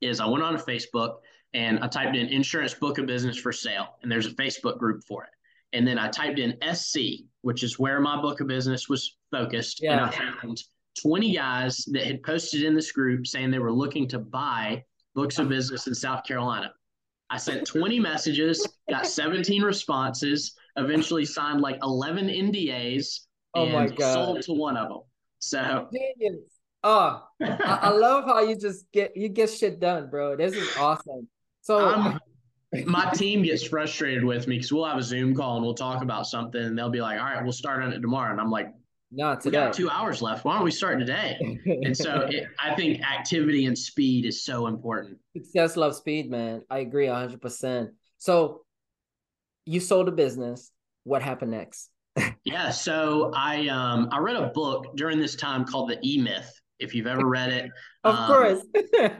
is 0.00 0.20
I 0.20 0.26
went 0.26 0.44
on 0.44 0.56
Facebook 0.56 1.16
and 1.54 1.78
I 1.80 1.88
typed 1.88 2.16
in 2.16 2.28
insurance 2.28 2.74
book 2.74 2.98
of 2.98 3.06
business 3.06 3.36
for 3.36 3.52
sale, 3.52 3.96
and 4.02 4.10
there's 4.10 4.26
a 4.26 4.30
Facebook 4.30 4.78
group 4.78 5.02
for 5.06 5.22
it. 5.24 5.30
And 5.72 5.86
then 5.86 5.98
I 5.98 6.08
typed 6.08 6.38
in 6.38 6.56
SC, 6.74 7.24
which 7.42 7.62
is 7.62 7.78
where 7.78 8.00
my 8.00 8.20
book 8.20 8.40
of 8.40 8.46
business 8.46 8.88
was 8.88 9.16
focused. 9.30 9.80
Yeah. 9.82 9.92
And 9.92 10.00
I 10.00 10.10
found 10.10 10.62
20 11.00 11.34
guys 11.34 11.84
that 11.90 12.06
had 12.06 12.22
posted 12.22 12.62
in 12.62 12.74
this 12.74 12.92
group 12.92 13.26
saying 13.26 13.50
they 13.50 13.58
were 13.58 13.72
looking 13.72 14.06
to 14.08 14.18
buy 14.18 14.84
books 15.14 15.38
of 15.38 15.48
business 15.56 15.86
in 15.86 15.94
South 15.94 16.24
Carolina. 16.24 16.72
I 17.34 17.36
sent 17.36 17.66
20 17.66 17.98
messages, 17.98 18.64
got 18.88 19.06
17 19.06 19.62
responses, 19.62 20.54
eventually 20.76 21.24
signed 21.24 21.60
like 21.60 21.78
11 21.82 22.28
NDAs, 22.28 23.26
Oh 23.54 23.66
my 23.66 23.86
god! 23.86 24.14
Sold 24.14 24.42
to 24.42 24.52
one 24.52 24.76
of 24.76 24.88
them. 24.88 25.00
So 25.38 25.88
genius. 25.92 26.42
Oh, 26.82 27.22
I, 27.42 27.78
I, 27.82 27.90
love 27.90 28.24
how 28.24 28.40
you 28.40 28.56
just 28.56 28.90
get 28.92 29.16
you 29.16 29.28
get 29.28 29.50
shit 29.50 29.80
done, 29.80 30.10
bro. 30.10 30.36
This 30.36 30.54
is 30.54 30.68
awesome. 30.76 31.28
So 31.62 32.18
my 32.86 33.10
team 33.14 33.42
gets 33.42 33.64
frustrated 33.64 34.24
with 34.24 34.46
me 34.46 34.56
because 34.56 34.72
we'll 34.72 34.84
have 34.84 34.98
a 34.98 35.02
Zoom 35.02 35.34
call 35.34 35.56
and 35.56 35.64
we'll 35.64 35.74
talk 35.74 36.02
about 36.02 36.26
something, 36.26 36.60
and 36.60 36.76
they'll 36.76 36.90
be 36.90 37.00
like, 37.00 37.18
"All 37.18 37.24
right, 37.24 37.42
we'll 37.42 37.52
start 37.52 37.82
on 37.82 37.92
it 37.92 38.00
tomorrow," 38.00 38.32
and 38.32 38.40
I'm 38.40 38.50
like. 38.50 38.72
No, 39.16 39.36
today. 39.36 39.58
We 39.58 39.64
got 39.64 39.72
two 39.72 39.90
hours 39.90 40.20
left. 40.20 40.44
Why 40.44 40.56
don't 40.56 40.64
we 40.64 40.70
start 40.70 40.98
today? 40.98 41.38
and 41.66 41.96
so 41.96 42.20
it, 42.30 42.48
I 42.58 42.74
think 42.74 43.00
activity 43.02 43.66
and 43.66 43.78
speed 43.78 44.26
is 44.26 44.44
so 44.44 44.66
important. 44.66 45.18
Success 45.36 45.76
loves 45.76 45.98
speed, 45.98 46.30
man. 46.30 46.62
I 46.68 46.78
agree 46.78 47.06
100%. 47.06 47.90
So 48.18 48.62
you 49.66 49.80
sold 49.80 50.08
a 50.08 50.12
business. 50.12 50.70
What 51.04 51.22
happened 51.22 51.52
next? 51.52 51.90
yeah, 52.44 52.70
so 52.70 53.32
I 53.34 53.68
um 53.68 54.08
I 54.12 54.18
read 54.18 54.36
a 54.36 54.48
book 54.48 54.96
during 54.96 55.18
this 55.18 55.34
time 55.34 55.64
called 55.64 55.90
The 55.90 55.98
E 56.02 56.20
Myth. 56.20 56.50
If 56.78 56.94
you've 56.94 57.06
ever 57.06 57.26
read 57.26 57.52
it, 57.52 57.70
of 58.04 58.16
um, 58.16 58.26
course, 58.26 58.62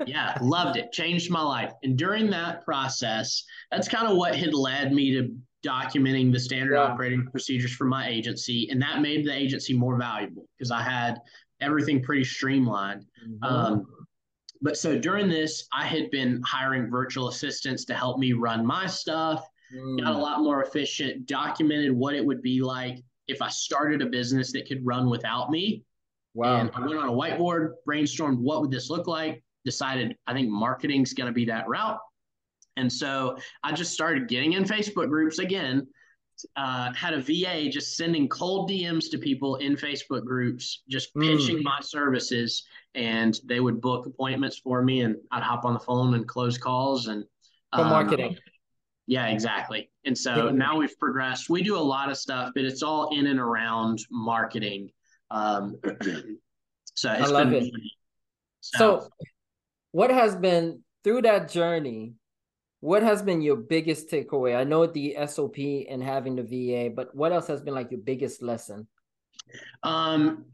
yeah, 0.06 0.36
loved 0.40 0.76
it, 0.76 0.92
changed 0.92 1.30
my 1.30 1.42
life. 1.42 1.72
And 1.82 1.96
during 1.96 2.30
that 2.30 2.64
process, 2.64 3.44
that's 3.70 3.88
kind 3.88 4.08
of 4.08 4.16
what 4.16 4.34
had 4.34 4.54
led 4.54 4.92
me 4.92 5.12
to 5.12 5.36
documenting 5.64 6.32
the 6.32 6.40
standard 6.40 6.74
yeah. 6.74 6.82
operating 6.82 7.26
procedures 7.30 7.72
for 7.72 7.84
my 7.84 8.08
agency, 8.08 8.68
and 8.70 8.80
that 8.82 9.00
made 9.00 9.26
the 9.26 9.32
agency 9.32 9.74
more 9.74 9.96
valuable 9.96 10.46
because 10.58 10.70
I 10.70 10.82
had 10.82 11.20
everything 11.60 12.02
pretty 12.02 12.24
streamlined. 12.24 13.04
Mm-hmm. 13.26 13.44
Um, 13.44 13.86
but 14.60 14.76
so 14.76 14.98
during 14.98 15.28
this, 15.28 15.66
I 15.72 15.86
had 15.86 16.10
been 16.10 16.42
hiring 16.44 16.90
virtual 16.90 17.28
assistants 17.28 17.84
to 17.86 17.94
help 17.94 18.18
me 18.18 18.32
run 18.32 18.64
my 18.64 18.86
stuff 18.86 19.46
mm. 19.74 20.00
got 20.02 20.14
a 20.14 20.18
lot 20.18 20.40
more 20.40 20.62
efficient, 20.62 21.26
documented 21.26 21.92
what 21.92 22.14
it 22.14 22.24
would 22.24 22.42
be 22.42 22.60
like 22.60 23.02
if 23.28 23.40
I 23.40 23.48
started 23.48 24.02
a 24.02 24.06
business 24.06 24.52
that 24.52 24.68
could 24.68 24.84
run 24.84 25.08
without 25.08 25.50
me. 25.50 25.84
Wow. 26.34 26.60
And 26.60 26.70
I 26.74 26.80
went 26.80 26.98
on 26.98 27.08
a 27.08 27.12
whiteboard, 27.12 27.74
brainstormed 27.88 28.38
what 28.38 28.60
would 28.60 28.70
this 28.70 28.90
look 28.90 29.06
like, 29.06 29.42
decided 29.64 30.16
I 30.26 30.32
think 30.32 30.48
marketing's 30.48 31.12
going 31.12 31.28
to 31.28 31.32
be 31.32 31.44
that 31.46 31.68
route. 31.68 31.98
And 32.76 32.92
so 32.92 33.36
I 33.62 33.72
just 33.72 33.92
started 33.92 34.28
getting 34.28 34.54
in 34.54 34.64
Facebook 34.64 35.08
groups 35.08 35.38
again. 35.38 35.86
Uh, 36.56 36.92
had 36.94 37.14
a 37.14 37.20
VA 37.20 37.68
just 37.70 37.96
sending 37.96 38.28
cold 38.28 38.68
DMs 38.68 39.08
to 39.10 39.18
people 39.18 39.56
in 39.56 39.76
Facebook 39.76 40.24
groups, 40.24 40.82
just 40.88 41.14
mm. 41.14 41.22
pitching 41.22 41.62
my 41.62 41.78
services, 41.80 42.64
and 42.94 43.38
they 43.44 43.60
would 43.60 43.80
book 43.80 44.06
appointments 44.06 44.58
for 44.58 44.82
me, 44.82 45.02
and 45.02 45.16
I'd 45.30 45.44
hop 45.44 45.64
on 45.64 45.74
the 45.74 45.80
phone 45.80 46.14
and 46.14 46.26
close 46.26 46.58
calls 46.58 47.06
and 47.06 47.24
um, 47.72 47.88
marketing. 47.88 48.36
Yeah, 49.06 49.26
exactly. 49.26 49.90
And 50.04 50.16
so 50.16 50.50
now 50.50 50.78
we've 50.78 50.98
progressed. 50.98 51.50
We 51.50 51.62
do 51.62 51.76
a 51.76 51.78
lot 51.78 52.10
of 52.10 52.16
stuff, 52.16 52.52
but 52.54 52.64
it's 52.64 52.82
all 52.82 53.16
in 53.16 53.26
and 53.26 53.38
around 53.38 53.98
marketing. 54.10 54.90
Um, 55.30 55.76
so 56.94 57.10
I 57.10 57.26
love 57.26 57.52
it. 57.52 57.70
So. 58.60 58.78
so, 58.78 59.08
what 59.92 60.10
has 60.10 60.34
been 60.36 60.82
through 61.04 61.22
that 61.22 61.50
journey? 61.50 62.14
What 62.84 63.02
has 63.02 63.22
been 63.22 63.40
your 63.40 63.56
biggest 63.56 64.10
takeaway? 64.10 64.54
I 64.54 64.62
know 64.62 64.86
the 64.86 65.16
SOP 65.26 65.56
and 65.88 66.02
having 66.02 66.36
the 66.36 66.42
VA, 66.42 66.92
but 66.94 67.14
what 67.16 67.32
else 67.32 67.46
has 67.46 67.62
been 67.62 67.72
like 67.72 67.90
your 67.90 68.00
biggest 68.00 68.42
lesson? 68.42 68.86
Um, 69.82 70.44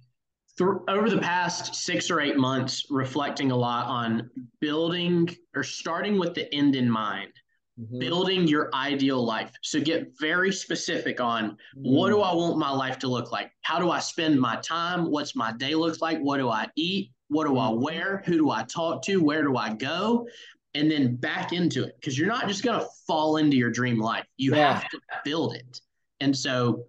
through, 0.57 0.85
over 0.87 1.11
the 1.11 1.19
past 1.19 1.75
six 1.75 2.09
or 2.09 2.21
eight 2.21 2.37
months, 2.37 2.87
reflecting 2.89 3.51
a 3.51 3.57
lot 3.57 3.87
on 3.87 4.31
building 4.61 5.29
or 5.57 5.65
starting 5.65 6.21
with 6.21 6.35
the 6.35 6.55
end 6.55 6.77
in 6.77 6.89
mind 6.89 7.33
mm-hmm. 7.81 7.99
building 7.99 8.47
your 8.47 8.71
ideal 8.75 9.25
life. 9.25 9.51
So 9.63 9.81
get 9.81 10.13
very 10.21 10.53
specific 10.53 11.21
on 11.21 11.51
mm-hmm. 11.51 11.57
what 11.83 12.11
do 12.11 12.21
I 12.21 12.33
want 12.33 12.59
my 12.59 12.71
life 12.71 13.01
to 13.01 13.09
look 13.09 13.33
like? 13.33 13.51
How 13.63 13.81
do 13.81 13.91
I 13.91 13.99
spend 13.99 14.41
my 14.41 14.55
time? 14.57 15.11
What's 15.11 15.35
my 15.35 15.51
day 15.53 15.75
look 15.75 16.01
like? 16.01 16.19
What 16.21 16.39
do 16.39 16.49
I 16.49 16.69
eat? 16.77 17.11
What 17.27 17.49
do 17.49 17.59
I 17.59 17.67
mm-hmm. 17.67 17.83
wear? 17.83 18.23
Who 18.27 18.37
do 18.37 18.51
I 18.51 18.63
talk 18.63 19.03
to? 19.07 19.17
Where 19.17 19.43
do 19.43 19.57
I 19.57 19.75
go? 19.75 20.29
And 20.75 20.91
then 20.91 21.17
back 21.17 21.53
into 21.53 21.85
it 21.85 21.97
because 22.00 22.17
you're 22.19 22.29
not 22.29 22.47
just 22.47 22.62
going 22.62 22.79
to 22.79 22.87
fall 23.07 23.39
into 23.39 23.57
your 23.57 23.71
dream 23.71 23.99
life. 23.99 24.27
You 24.37 24.55
yeah. 24.55 24.75
have 24.75 24.89
to 24.91 25.00
build 25.25 25.55
it. 25.57 25.81
And 26.21 26.37
so 26.37 26.85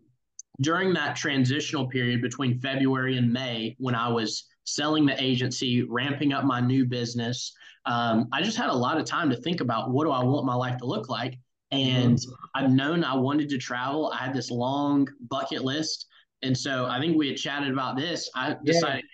during 0.61 0.93
that 0.93 1.15
transitional 1.15 1.87
period 1.87 2.21
between 2.21 2.59
February 2.59 3.17
and 3.17 3.31
May, 3.31 3.75
when 3.79 3.95
I 3.95 4.07
was 4.07 4.45
selling 4.65 5.05
the 5.05 5.21
agency, 5.21 5.83
ramping 5.83 6.33
up 6.33 6.43
my 6.43 6.59
new 6.59 6.85
business, 6.85 7.53
um, 7.85 8.27
I 8.31 8.41
just 8.41 8.57
had 8.57 8.69
a 8.69 8.73
lot 8.73 8.99
of 8.99 9.05
time 9.05 9.29
to 9.31 9.35
think 9.35 9.61
about 9.61 9.89
what 9.89 10.05
do 10.05 10.11
I 10.11 10.23
want 10.23 10.45
my 10.45 10.53
life 10.53 10.77
to 10.77 10.85
look 10.85 11.09
like. 11.09 11.39
And 11.71 12.17
mm-hmm. 12.17 12.33
I've 12.53 12.71
known 12.71 13.03
I 13.03 13.15
wanted 13.15 13.49
to 13.49 13.57
travel. 13.57 14.11
I 14.13 14.17
had 14.17 14.33
this 14.33 14.51
long 14.51 15.07
bucket 15.29 15.63
list. 15.63 16.07
And 16.43 16.55
so 16.57 16.85
I 16.85 16.99
think 16.99 17.17
we 17.17 17.27
had 17.29 17.37
chatted 17.37 17.71
about 17.71 17.95
this. 17.95 18.29
I 18.35 18.55
decided. 18.63 19.05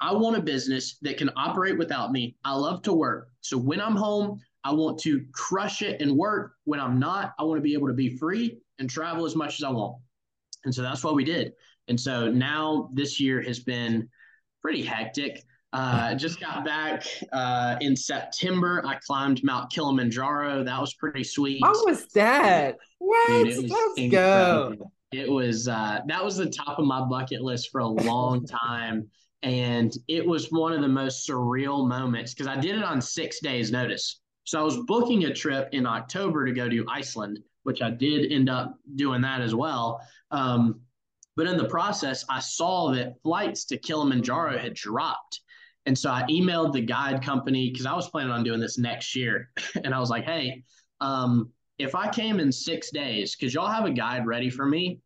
I 0.00 0.12
want 0.12 0.36
a 0.36 0.42
business 0.42 0.96
that 1.02 1.18
can 1.18 1.30
operate 1.36 1.78
without 1.78 2.12
me. 2.12 2.36
I 2.44 2.54
love 2.54 2.82
to 2.82 2.92
work. 2.92 3.28
So 3.40 3.58
when 3.58 3.80
I'm 3.80 3.96
home, 3.96 4.40
I 4.64 4.72
want 4.72 4.98
to 5.00 5.24
crush 5.32 5.82
it 5.82 6.00
and 6.00 6.16
work. 6.16 6.54
When 6.64 6.80
I'm 6.80 6.98
not, 6.98 7.34
I 7.38 7.44
want 7.44 7.58
to 7.58 7.62
be 7.62 7.74
able 7.74 7.88
to 7.88 7.94
be 7.94 8.16
free 8.16 8.58
and 8.78 8.88
travel 8.88 9.24
as 9.24 9.36
much 9.36 9.58
as 9.58 9.64
I 9.64 9.70
want. 9.70 9.96
And 10.64 10.74
so 10.74 10.82
that's 10.82 11.02
what 11.04 11.14
we 11.14 11.24
did. 11.24 11.52
And 11.88 11.98
so 11.98 12.30
now 12.30 12.90
this 12.92 13.18
year 13.20 13.42
has 13.42 13.60
been 13.60 14.08
pretty 14.62 14.82
hectic. 14.82 15.42
Uh, 15.72 16.14
just 16.14 16.40
got 16.40 16.64
back 16.64 17.04
uh, 17.32 17.76
in 17.80 17.96
September. 17.96 18.82
I 18.86 18.96
climbed 19.06 19.42
Mount 19.44 19.70
Kilimanjaro. 19.70 20.64
That 20.64 20.80
was 20.80 20.94
pretty 20.94 21.24
sweet. 21.24 21.62
How 21.62 21.72
was 21.84 22.06
that? 22.14 22.76
What? 22.98 23.44
Dude, 23.44 23.70
Let's 23.70 23.98
incredible. 23.98 24.76
go. 24.76 24.92
It 25.12 25.30
was 25.30 25.66
uh, 25.68 26.00
that 26.06 26.24
was 26.24 26.36
the 26.36 26.48
top 26.48 26.78
of 26.78 26.86
my 26.86 27.04
bucket 27.04 27.40
list 27.42 27.70
for 27.70 27.80
a 27.80 27.86
long 27.86 28.46
time, 28.46 29.08
and 29.42 29.92
it 30.08 30.26
was 30.26 30.50
one 30.50 30.72
of 30.72 30.82
the 30.82 30.88
most 30.88 31.28
surreal 31.28 31.86
moments 31.88 32.34
because 32.34 32.46
I 32.46 32.56
did 32.56 32.76
it 32.76 32.84
on 32.84 33.00
six 33.00 33.40
days' 33.40 33.72
notice. 33.72 34.20
So 34.44 34.60
I 34.60 34.62
was 34.62 34.78
booking 34.86 35.24
a 35.24 35.34
trip 35.34 35.68
in 35.72 35.86
October 35.86 36.44
to 36.44 36.52
go 36.52 36.68
to 36.68 36.84
Iceland, 36.88 37.38
which 37.62 37.82
I 37.82 37.90
did 37.90 38.32
end 38.32 38.50
up 38.50 38.78
doing 38.96 39.20
that 39.22 39.40
as 39.40 39.54
well. 39.54 40.00
Um, 40.30 40.80
but 41.36 41.46
in 41.46 41.56
the 41.56 41.68
process, 41.68 42.24
I 42.28 42.40
saw 42.40 42.90
that 42.92 43.14
flights 43.22 43.64
to 43.66 43.78
Kilimanjaro 43.78 44.58
had 44.58 44.74
dropped. 44.74 45.40
And 45.86 45.96
so 45.96 46.10
I 46.10 46.22
emailed 46.24 46.72
the 46.72 46.82
guide 46.82 47.22
company 47.22 47.70
because 47.70 47.86
I 47.86 47.94
was 47.94 48.10
planning 48.10 48.32
on 48.32 48.44
doing 48.44 48.60
this 48.60 48.76
next 48.76 49.16
year. 49.16 49.50
and 49.84 49.94
I 49.94 50.00
was 50.00 50.10
like, 50.10 50.24
hey, 50.24 50.64
um, 51.00 51.50
if 51.78 51.94
I 51.94 52.10
came 52.10 52.40
in 52.40 52.52
six 52.52 52.90
days, 52.90 53.36
could 53.36 53.52
y'all 53.54 53.70
have 53.70 53.86
a 53.86 53.90
guide 53.90 54.26
ready 54.26 54.50
for 54.50 54.66
me? 54.66 55.00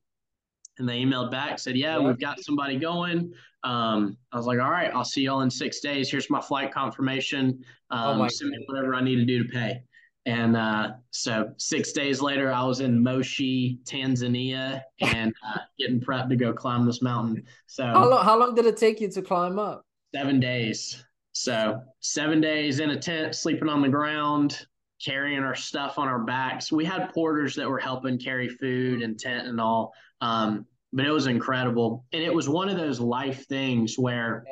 And 0.78 0.88
they 0.88 1.00
emailed 1.00 1.30
back, 1.30 1.60
said, 1.60 1.76
yeah, 1.76 2.00
we've 2.00 2.18
got 2.18 2.40
somebody 2.40 2.76
going. 2.76 3.32
Um, 3.64 4.16
I 4.30 4.37
was 4.37 4.47
like, 4.47 4.61
all 4.61 4.71
right, 4.71 4.90
I'll 4.94 5.04
see 5.04 5.23
y'all 5.23 5.40
in 5.40 5.50
six 5.50 5.80
days. 5.80 6.11
Here's 6.11 6.30
my 6.30 6.40
flight 6.40 6.73
confirmation. 6.73 7.64
Oh 7.90 7.97
um, 7.97 8.21
oh 8.21 8.28
send 8.28 8.50
me 8.50 8.59
whatever 8.66 8.94
I 8.94 9.02
need 9.02 9.16
to 9.16 9.25
do 9.25 9.42
to 9.42 9.49
pay. 9.49 9.83
And 10.26 10.56
uh, 10.56 10.92
so 11.11 11.52
six 11.59 11.92
days 11.92 12.23
later, 12.23 12.52
I 12.52 12.62
was 12.64 12.80
in 12.80 13.02
Moshi, 13.02 13.78
Tanzania, 13.85 14.83
and 15.00 15.35
uh, 15.47 15.59
getting 15.78 16.00
prepped 16.00 16.30
to 16.30 16.37
go 16.37 16.52
climb 16.52 16.87
this 16.87 17.02
mountain. 17.02 17.44
So 17.66 17.85
how 17.85 18.09
long, 18.09 18.25
how 18.25 18.38
long 18.38 18.54
did 18.54 18.66
it 18.66 18.76
take 18.76 19.00
you 19.00 19.11
to 19.11 19.23
climb 19.23 19.59
up? 19.59 19.85
Seven 20.14 20.40
days. 20.40 21.04
So 21.33 21.80
seven 22.00 22.40
days 22.40 22.80
in 22.80 22.90
a 22.90 22.99
tent, 22.99 23.35
sleeping 23.35 23.68
on 23.68 23.83
the 23.83 23.88
ground, 23.88 24.66
carrying 25.04 25.40
our 25.40 25.54
stuff 25.54 25.99
on 25.99 26.06
our 26.09 26.21
backs. 26.21 26.71
We 26.71 26.85
had 26.85 27.12
porters 27.12 27.54
that 27.56 27.68
were 27.68 27.80
helping 27.80 28.18
carry 28.18 28.49
food 28.49 29.02
and 29.02 29.18
tent 29.18 29.47
and 29.49 29.61
all. 29.61 29.92
Um, 30.21 30.64
but 30.94 31.04
it 31.04 31.10
was 31.10 31.26
incredible. 31.26 32.04
And 32.12 32.22
it 32.22 32.32
was 32.32 32.48
one 32.48 32.68
of 32.68 32.76
those 32.76 33.00
life 33.00 33.46
things 33.48 33.98
where 33.98 34.44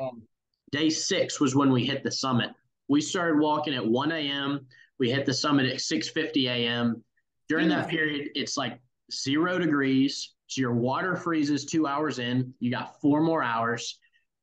day 0.72 0.90
six 0.90 1.40
was 1.40 1.54
when 1.54 1.70
we 1.70 1.86
hit 1.86 2.02
the 2.02 2.10
summit. 2.10 2.50
We 2.88 3.00
started 3.00 3.38
walking 3.38 3.74
at 3.74 3.86
1 3.86 4.12
a.m. 4.12 4.66
We 4.98 5.10
hit 5.10 5.24
the 5.24 5.32
summit 5.32 5.66
at 5.66 5.76
6:50 5.76 6.48
a.m. 6.48 7.04
During 7.48 7.70
yeah. 7.70 7.76
that 7.76 7.88
period, 7.88 8.30
it's 8.34 8.56
like 8.56 8.78
zero 9.12 9.58
degrees. 9.58 10.34
So 10.48 10.60
your 10.60 10.74
water 10.74 11.14
freezes 11.14 11.64
two 11.64 11.86
hours 11.86 12.18
in. 12.18 12.52
You 12.58 12.70
got 12.70 13.00
four 13.00 13.22
more 13.22 13.42
hours. 13.42 13.98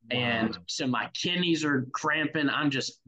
Wow. 0.09 0.19
And 0.19 0.57
so 0.67 0.87
my 0.87 1.09
kidneys 1.13 1.65
are 1.65 1.85
cramping. 1.91 2.49
I'm 2.49 2.69
just 2.69 2.99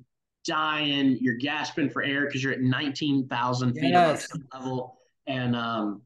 dying. 0.46 1.18
You're 1.22 1.38
gasping 1.38 1.90
for 1.90 2.04
air 2.04 2.26
because 2.26 2.44
you're 2.44 2.54
at 2.54 2.62
19,000 2.62 3.74
feet 3.74 3.84
yes. 3.84 4.28
level. 4.54 4.98
And 5.28 5.56
um, 5.56 6.02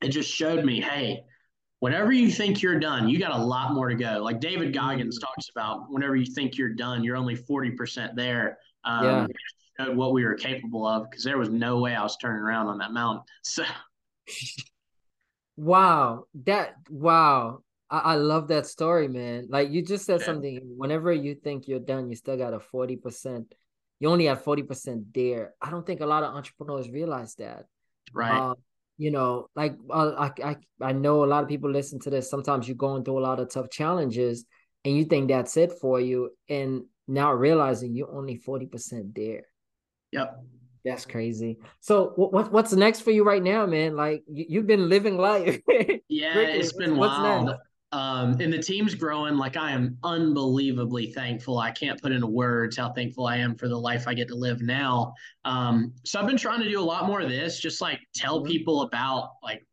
it 0.00 0.08
just 0.08 0.32
showed 0.32 0.64
me, 0.64 0.80
hey, 0.80 1.24
whenever 1.80 2.12
you 2.12 2.30
think 2.30 2.62
you're 2.62 2.80
done, 2.80 3.08
you 3.08 3.18
got 3.18 3.32
a 3.32 3.42
lot 3.42 3.74
more 3.74 3.88
to 3.88 3.94
go. 3.94 4.18
Like 4.22 4.40
David 4.40 4.72
Goggins 4.72 5.18
mm. 5.18 5.22
talks 5.22 5.48
about, 5.50 5.90
whenever 5.90 6.16
you 6.16 6.26
think 6.26 6.56
you're 6.56 6.74
done, 6.74 7.04
you're 7.04 7.16
only 7.16 7.36
40% 7.36 8.14
there. 8.14 8.58
Um, 8.84 9.04
yeah 9.04 9.26
what 9.86 10.12
we 10.12 10.24
were 10.24 10.34
capable 10.34 10.86
of 10.86 11.08
because 11.08 11.24
there 11.24 11.38
was 11.38 11.50
no 11.50 11.78
way 11.78 11.94
I 11.94 12.02
was 12.02 12.16
turning 12.16 12.42
around 12.42 12.68
on 12.68 12.78
that 12.78 12.92
mountain. 12.92 13.22
So, 13.42 13.64
wow, 15.56 16.24
that 16.44 16.74
wow, 16.90 17.60
I, 17.90 17.98
I 17.98 18.14
love 18.16 18.48
that 18.48 18.66
story, 18.66 19.08
man. 19.08 19.46
Like 19.48 19.70
you 19.70 19.82
just 19.82 20.04
said 20.04 20.20
yeah. 20.20 20.26
something. 20.26 20.60
Whenever 20.76 21.12
you 21.12 21.34
think 21.34 21.66
you're 21.66 21.80
done, 21.80 22.10
you 22.10 22.16
still 22.16 22.36
got 22.36 22.52
a 22.52 22.60
forty 22.60 22.96
percent. 22.96 23.54
You 24.00 24.08
only 24.10 24.26
have 24.26 24.42
forty 24.44 24.62
percent 24.62 25.14
there. 25.14 25.54
I 25.62 25.70
don't 25.70 25.86
think 25.86 26.00
a 26.00 26.06
lot 26.06 26.24
of 26.24 26.34
entrepreneurs 26.34 26.90
realize 26.90 27.34
that. 27.36 27.64
Right. 28.12 28.38
Uh, 28.38 28.54
you 28.98 29.10
know, 29.10 29.46
like 29.54 29.76
uh, 29.88 30.10
I, 30.18 30.42
I, 30.42 30.56
I 30.82 30.92
know 30.92 31.24
a 31.24 31.26
lot 31.26 31.42
of 31.44 31.48
people 31.48 31.70
listen 31.70 32.00
to 32.00 32.10
this. 32.10 32.28
Sometimes 32.28 32.68
you're 32.68 32.76
going 32.76 33.04
through 33.04 33.18
a 33.18 33.20
lot 33.20 33.40
of 33.40 33.48
tough 33.48 33.70
challenges, 33.70 34.44
and 34.84 34.96
you 34.96 35.04
think 35.04 35.28
that's 35.28 35.56
it 35.56 35.72
for 35.80 36.00
you, 36.00 36.30
and 36.48 36.82
now 37.06 37.32
realizing 37.32 37.94
you're 37.94 38.12
only 38.12 38.36
forty 38.36 38.66
percent 38.66 39.14
there. 39.14 39.42
Yep. 40.12 40.44
That's 40.84 41.04
crazy. 41.04 41.58
So 41.80 42.12
what, 42.16 42.50
what's 42.50 42.72
next 42.72 43.00
for 43.00 43.10
you 43.10 43.24
right 43.24 43.42
now, 43.42 43.66
man? 43.66 43.96
Like 43.96 44.22
you, 44.26 44.60
have 44.60 44.66
been 44.66 44.88
living 44.88 45.18
life. 45.18 45.60
yeah, 46.08 46.38
it's 46.38 46.72
been 46.72 46.96
what's 46.96 47.18
wild. 47.18 47.46
Next? 47.46 47.60
Um, 47.90 48.36
and 48.40 48.52
the 48.52 48.58
team's 48.58 48.94
growing. 48.94 49.36
Like 49.36 49.56
I 49.56 49.72
am 49.72 49.96
unbelievably 50.04 51.12
thankful. 51.12 51.58
I 51.58 51.70
can't 51.70 52.00
put 52.00 52.12
into 52.12 52.26
words 52.26 52.76
how 52.76 52.92
thankful 52.92 53.26
I 53.26 53.36
am 53.36 53.54
for 53.54 53.68
the 53.68 53.78
life 53.78 54.06
I 54.06 54.14
get 54.14 54.28
to 54.28 54.34
live 54.34 54.60
now. 54.60 55.14
Um, 55.44 55.94
so 56.04 56.20
I've 56.20 56.26
been 56.26 56.36
trying 56.36 56.60
to 56.60 56.68
do 56.68 56.80
a 56.80 56.82
lot 56.84 57.06
more 57.06 57.20
of 57.20 57.30
this, 57.30 57.58
just 57.58 57.80
like 57.80 58.00
tell 58.14 58.40
mm-hmm. 58.40 58.48
people 58.48 58.82
about 58.82 59.32
like 59.42 59.64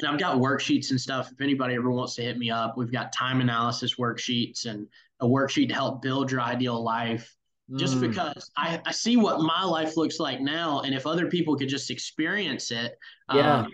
and 0.00 0.08
I've 0.08 0.20
got 0.20 0.36
worksheets 0.36 0.90
and 0.90 1.00
stuff. 1.00 1.32
If 1.32 1.40
anybody 1.40 1.74
ever 1.74 1.90
wants 1.90 2.14
to 2.16 2.22
hit 2.22 2.38
me 2.38 2.50
up, 2.50 2.76
we've 2.76 2.92
got 2.92 3.12
time 3.12 3.40
analysis 3.40 3.96
worksheets 3.96 4.66
and 4.66 4.86
a 5.20 5.26
worksheet 5.26 5.68
to 5.68 5.74
help 5.74 6.02
build 6.02 6.30
your 6.30 6.40
ideal 6.40 6.80
life 6.82 7.34
just 7.76 7.96
mm. 7.96 8.00
because 8.00 8.50
I, 8.56 8.80
I 8.86 8.92
see 8.92 9.16
what 9.16 9.40
my 9.40 9.62
life 9.62 9.96
looks 9.96 10.18
like 10.18 10.40
now 10.40 10.80
and 10.80 10.94
if 10.94 11.06
other 11.06 11.26
people 11.26 11.56
could 11.56 11.68
just 11.68 11.90
experience 11.90 12.70
it 12.70 12.98
yeah 13.32 13.60
um, 13.60 13.68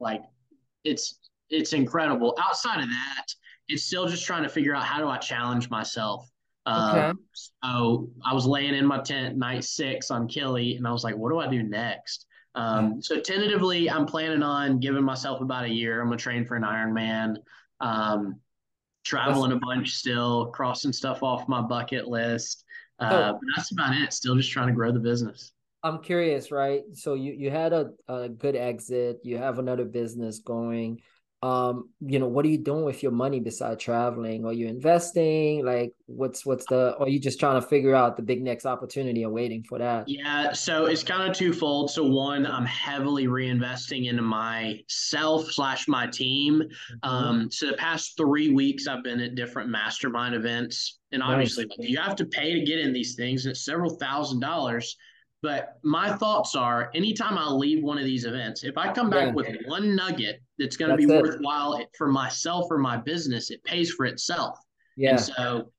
like 0.00 0.22
it's 0.84 1.18
it's 1.50 1.72
incredible 1.72 2.36
outside 2.40 2.80
of 2.80 2.88
that 2.88 3.26
it's 3.68 3.84
still 3.84 4.06
just 4.06 4.24
trying 4.24 4.42
to 4.42 4.48
figure 4.48 4.74
out 4.74 4.84
how 4.84 4.98
do 4.98 5.08
i 5.08 5.16
challenge 5.16 5.70
myself 5.70 6.28
okay. 6.66 7.00
Um, 7.00 7.18
so 7.32 8.10
i 8.24 8.32
was 8.32 8.46
laying 8.46 8.74
in 8.74 8.86
my 8.86 9.00
tent 9.00 9.36
night 9.36 9.64
six 9.64 10.10
on 10.10 10.28
Kili 10.28 10.76
and 10.76 10.86
i 10.86 10.92
was 10.92 11.04
like 11.04 11.16
what 11.16 11.30
do 11.30 11.38
i 11.38 11.48
do 11.48 11.62
next 11.62 12.26
um, 12.54 13.00
so 13.00 13.20
tentatively 13.20 13.88
i'm 13.90 14.06
planning 14.06 14.42
on 14.42 14.80
giving 14.80 15.04
myself 15.04 15.40
about 15.40 15.64
a 15.64 15.68
year 15.68 16.00
i'm 16.00 16.08
gonna 16.08 16.16
train 16.16 16.44
for 16.44 16.56
an 16.56 16.62
ironman 16.62 17.36
um, 17.80 18.40
traveling 19.04 19.52
a 19.52 19.56
bunch 19.56 19.94
still 19.94 20.46
crossing 20.46 20.92
stuff 20.92 21.22
off 21.22 21.48
my 21.48 21.60
bucket 21.60 22.08
list 22.08 22.64
uh, 22.98 23.32
but 23.32 23.40
that's 23.54 23.70
about 23.70 23.96
it. 23.96 24.12
Still 24.12 24.34
just 24.34 24.50
trying 24.50 24.68
to 24.68 24.72
grow 24.72 24.90
the 24.92 24.98
business. 24.98 25.52
I'm 25.82 26.02
curious, 26.02 26.50
right? 26.50 26.82
So 26.94 27.14
you 27.14 27.32
you 27.32 27.50
had 27.50 27.72
a, 27.72 27.92
a 28.08 28.28
good 28.28 28.56
exit. 28.56 29.20
You 29.22 29.38
have 29.38 29.58
another 29.58 29.84
business 29.84 30.40
going 30.40 31.00
um 31.42 31.88
you 32.00 32.18
know 32.18 32.26
what 32.26 32.44
are 32.44 32.48
you 32.48 32.58
doing 32.58 32.84
with 32.84 33.00
your 33.00 33.12
money 33.12 33.38
besides 33.38 33.80
traveling 33.82 34.44
are 34.44 34.52
you 34.52 34.66
investing 34.66 35.64
like 35.64 35.92
what's 36.06 36.44
what's 36.44 36.66
the 36.66 36.96
or 36.98 37.06
are 37.06 37.08
you 37.08 37.20
just 37.20 37.38
trying 37.38 37.60
to 37.60 37.64
figure 37.64 37.94
out 37.94 38.16
the 38.16 38.22
big 38.22 38.42
next 38.42 38.66
opportunity 38.66 39.22
and 39.22 39.32
waiting 39.32 39.62
for 39.62 39.78
that 39.78 40.08
yeah 40.08 40.52
so 40.52 40.86
it's 40.86 41.04
kind 41.04 41.30
of 41.30 41.36
twofold 41.36 41.88
so 41.88 42.02
one 42.02 42.44
i'm 42.44 42.66
heavily 42.66 43.28
reinvesting 43.28 44.08
into 44.08 44.22
myself 44.22 45.48
slash 45.52 45.86
my 45.86 46.08
team 46.08 46.60
mm-hmm. 46.60 47.08
um 47.08 47.50
so 47.52 47.68
the 47.68 47.76
past 47.76 48.16
three 48.16 48.50
weeks 48.50 48.88
i've 48.88 49.04
been 49.04 49.20
at 49.20 49.36
different 49.36 49.70
mastermind 49.70 50.34
events 50.34 50.98
and 51.12 51.22
obviously 51.22 51.66
nice. 51.78 51.88
you 51.88 51.98
have 51.98 52.16
to 52.16 52.26
pay 52.26 52.52
to 52.52 52.64
get 52.66 52.80
in 52.80 52.92
these 52.92 53.14
things 53.14 53.44
and 53.44 53.52
it's 53.52 53.64
several 53.64 53.90
thousand 53.90 54.40
dollars 54.40 54.96
but 55.40 55.78
my 55.84 56.16
thoughts 56.16 56.56
are 56.56 56.90
anytime 56.96 57.38
I 57.38 57.48
leave 57.48 57.84
one 57.84 57.96
of 57.96 58.04
these 58.04 58.24
events, 58.24 58.64
if 58.64 58.76
I 58.76 58.92
come 58.92 59.08
back 59.08 59.28
yeah. 59.28 59.34
with 59.34 59.56
one 59.66 59.94
nugget 59.94 60.42
that's 60.58 60.76
going 60.76 60.90
to 60.90 60.96
be 60.96 61.04
it. 61.04 61.22
worthwhile 61.22 61.80
for 61.96 62.08
myself 62.08 62.66
or 62.70 62.78
my 62.78 62.96
business, 62.96 63.50
it 63.50 63.62
pays 63.64 63.90
for 63.90 64.06
itself. 64.06 64.58
Yeah. 64.96 65.10
And 65.10 65.20
so 65.20 65.72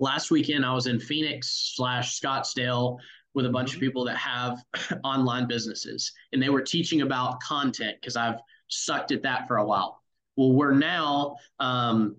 last 0.00 0.30
weekend 0.30 0.64
I 0.64 0.72
was 0.72 0.86
in 0.86 0.98
Phoenix 0.98 1.72
slash 1.76 2.20
Scottsdale 2.20 2.98
with 3.34 3.46
a 3.46 3.50
bunch 3.50 3.70
mm-hmm. 3.70 3.76
of 3.76 3.80
people 3.80 4.04
that 4.04 4.16
have 4.16 4.62
online 5.04 5.46
businesses 5.46 6.12
and 6.32 6.42
they 6.42 6.48
were 6.48 6.62
teaching 6.62 7.02
about 7.02 7.40
content 7.40 7.96
because 8.00 8.16
I've 8.16 8.40
sucked 8.68 9.12
at 9.12 9.22
that 9.22 9.46
for 9.46 9.58
a 9.58 9.64
while. 9.64 10.02
Well, 10.36 10.52
we're 10.52 10.74
now 10.74 11.36
um, 11.60 12.16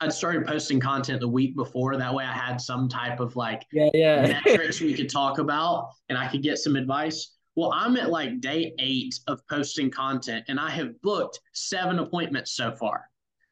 I'd 0.00 0.12
started 0.12 0.46
posting 0.46 0.78
content 0.78 1.20
the 1.20 1.28
week 1.28 1.56
before. 1.56 1.96
That 1.96 2.14
way 2.14 2.24
I 2.24 2.32
had 2.32 2.60
some 2.60 2.88
type 2.88 3.18
of 3.18 3.34
like 3.34 3.66
yeah, 3.72 3.90
yeah. 3.94 4.40
metrics 4.44 4.80
we 4.80 4.94
could 4.94 5.10
talk 5.10 5.38
about 5.38 5.90
and 6.08 6.16
I 6.16 6.28
could 6.28 6.42
get 6.42 6.58
some 6.58 6.76
advice. 6.76 7.32
Well, 7.58 7.72
I'm 7.74 7.96
at 7.96 8.10
like 8.10 8.40
day 8.40 8.72
eight 8.78 9.18
of 9.26 9.40
posting 9.48 9.90
content 9.90 10.44
and 10.46 10.60
I 10.60 10.70
have 10.70 10.92
booked 11.02 11.40
seven 11.54 11.98
appointments 11.98 12.52
so 12.52 12.70
far. 12.70 13.10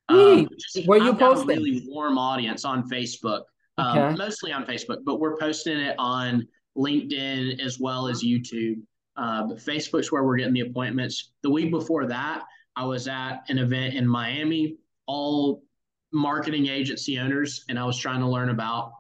Um, 0.09 0.49
Where 0.85 1.03
you 1.03 1.13
posting? 1.13 1.51
A 1.51 1.55
really 1.55 1.83
warm 1.89 2.17
audience 2.17 2.65
on 2.65 2.89
Facebook, 2.89 3.43
um, 3.79 3.99
okay. 3.99 4.17
mostly 4.17 4.53
on 4.53 4.65
Facebook, 4.65 4.99
but 5.05 5.19
we're 5.19 5.37
posting 5.39 5.77
it 5.81 5.97
on 5.99 6.47
LinkedIn 6.79 7.59
as 7.59 7.81
well 7.81 8.07
as 8.07 8.23
YouTube. 8.23 8.77
Uh, 9.17 9.49
but 9.49 9.57
Facebook's 9.57 10.13
where 10.13 10.23
we're 10.23 10.37
getting 10.37 10.55
the 10.55 10.61
appointments. 10.61 11.33
The 11.43 11.51
week 11.51 11.73
before 11.73 12.07
that, 12.07 12.45
I 12.77 12.85
was 12.85 13.09
at 13.09 13.41
an 13.49 13.59
event 13.59 13.95
in 13.95 14.07
Miami, 14.07 14.77
all 15.09 15.65
marketing 16.13 16.69
agency 16.69 17.19
owners, 17.19 17.65
and 17.69 17.77
I 17.77 17.85
was 17.85 17.99
trying 17.99 18.21
to 18.21 18.29
learn 18.29 18.51
about 18.51 18.93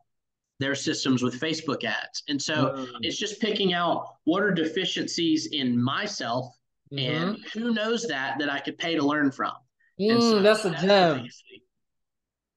their 0.58 0.74
systems 0.74 1.22
with 1.22 1.38
Facebook 1.38 1.84
ads. 1.84 2.22
And 2.28 2.40
so 2.40 2.74
mm. 2.76 2.88
it's 3.02 3.18
just 3.18 3.40
picking 3.40 3.74
out 3.74 4.16
what 4.24 4.42
are 4.42 4.52
deficiencies 4.52 5.46
in 5.52 5.80
myself 5.80 6.54
mm-hmm. 6.92 6.98
and 6.98 7.38
who 7.52 7.74
knows 7.74 8.06
that 8.06 8.38
that 8.38 8.50
I 8.50 8.60
could 8.60 8.78
pay 8.78 8.94
to 8.94 9.02
learn 9.02 9.30
from. 9.30 9.52
Mm, 10.00 10.20
so 10.20 10.42
that's 10.42 10.64
a 10.64 10.70
gem. 10.72 11.28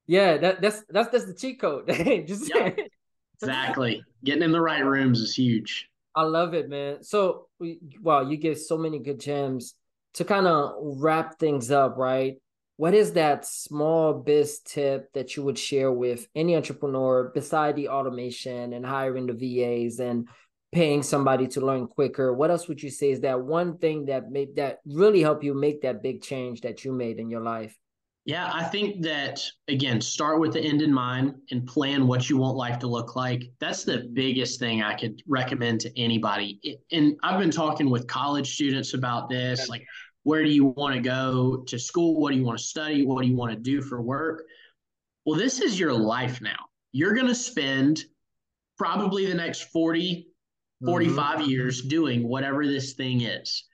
Yeah, 0.08 0.38
that, 0.38 0.62
that's 0.62 0.84
that's 0.90 1.10
that's 1.10 1.26
the 1.26 1.34
cheat 1.34 1.62
code. 1.62 1.88
just 2.28 2.54
yep. 2.54 2.78
exactly. 3.42 4.04
Getting 4.24 4.44
in 4.44 4.52
the 4.52 4.62
right 4.62 4.84
rooms 4.84 5.20
is 5.20 5.36
huge. 5.36 5.88
I 6.16 6.24
love 6.24 6.54
it, 6.54 6.68
man. 6.68 7.04
So, 7.04 7.48
wow, 8.02 8.28
you 8.28 8.38
give 8.38 8.58
so 8.58 8.78
many 8.78 9.00
good 9.00 9.20
gems 9.20 9.76
to 10.16 10.26
kind 10.26 10.48
of 10.48 10.74
wrap 10.82 11.40
things 11.40 11.72
up, 11.72 11.98
right? 11.98 12.38
What 12.80 12.94
is 12.94 13.12
that 13.12 13.46
small 13.46 14.14
biz 14.14 14.62
tip 14.62 15.12
that 15.12 15.36
you 15.36 15.44
would 15.44 15.60
share 15.60 15.92
with 15.92 16.30
any 16.34 16.56
entrepreneur 16.56 17.30
beside 17.36 17.76
the 17.76 17.90
automation 17.90 18.72
and 18.72 18.86
hiring 18.86 19.28
the 19.28 19.34
VAs 19.34 20.00
and 20.00 20.30
paying 20.72 21.04
somebody 21.04 21.46
to 21.48 21.60
learn 21.60 21.88
quicker? 21.88 22.34
What 22.34 22.52
else 22.52 22.70
would 22.70 22.82
you 22.82 22.90
say 22.90 23.12
is 23.12 23.20
that 23.20 23.42
one 23.42 23.80
thing 23.80 24.06
that 24.06 24.32
made 24.32 24.56
that 24.56 24.80
really 24.86 25.22
helped 25.22 25.44
you 25.44 25.54
make 25.54 25.82
that 25.82 26.02
big 26.02 26.22
change 26.22 26.62
that 26.62 26.86
you 26.86 26.94
made 26.94 27.20
in 27.20 27.30
your 27.30 27.42
life? 27.42 27.78
Yeah, 28.24 28.50
I 28.54 28.64
think 28.64 29.02
that 29.02 29.44
again, 29.68 30.00
start 30.00 30.40
with 30.40 30.54
the 30.54 30.62
end 30.62 30.82
in 30.82 30.94
mind 30.94 31.36
and 31.52 31.68
plan 31.68 32.08
what 32.08 32.30
you 32.30 32.38
want 32.38 32.56
life 32.56 32.80
to 32.80 32.88
look 32.88 33.14
like. 33.14 33.44
That's 33.60 33.84
the 33.84 34.10
biggest 34.14 34.58
thing 34.58 34.84
I 34.84 34.94
could 34.94 35.22
recommend 35.28 35.82
to 35.82 36.00
anybody. 36.00 36.80
And 36.94 37.18
I've 37.24 37.42
been 37.42 37.52
talking 37.52 37.90
with 37.90 38.08
college 38.08 38.54
students 38.54 38.94
about 38.94 39.30
this 39.30 39.68
like 39.68 39.86
where 40.30 40.44
do 40.44 40.50
you 40.50 40.66
want 40.66 40.96
to 40.96 41.02
go 41.02 41.64
to 41.68 41.80
school? 41.80 42.20
What 42.22 42.32
do 42.32 42.38
you 42.38 42.44
want 42.44 42.58
to 42.58 42.64
study? 42.64 43.06
What 43.06 43.22
do 43.22 43.28
you 43.28 43.36
want 43.36 43.52
to 43.52 43.60
do 43.60 43.82
for 43.82 44.02
work? 44.02 44.44
Well, 45.26 45.38
this 45.38 45.60
is 45.60 45.80
your 45.80 45.94
life 45.94 46.42
now. 46.42 46.58
You're 46.92 47.14
going 47.14 47.28
to 47.28 47.36
spend 47.36 48.04
probably 48.78 49.26
the 49.26 49.34
next 49.34 49.64
40, 49.72 50.28
45 50.86 51.40
mm-hmm. 51.40 51.50
years 51.50 51.82
doing 51.82 52.28
whatever 52.28 52.66
this 52.66 52.94
thing 52.94 53.22
is. 53.22 53.66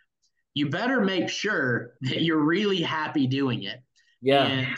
You 0.53 0.69
better 0.69 1.01
make 1.01 1.29
sure 1.29 1.93
that 2.01 2.21
you're 2.21 2.43
really 2.43 2.81
happy 2.81 3.27
doing 3.27 3.63
it 3.63 3.81
yeah. 4.25 4.45
And 4.45 4.75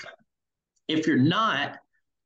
if 0.90 1.08
you're 1.08 1.18
not, 1.18 1.78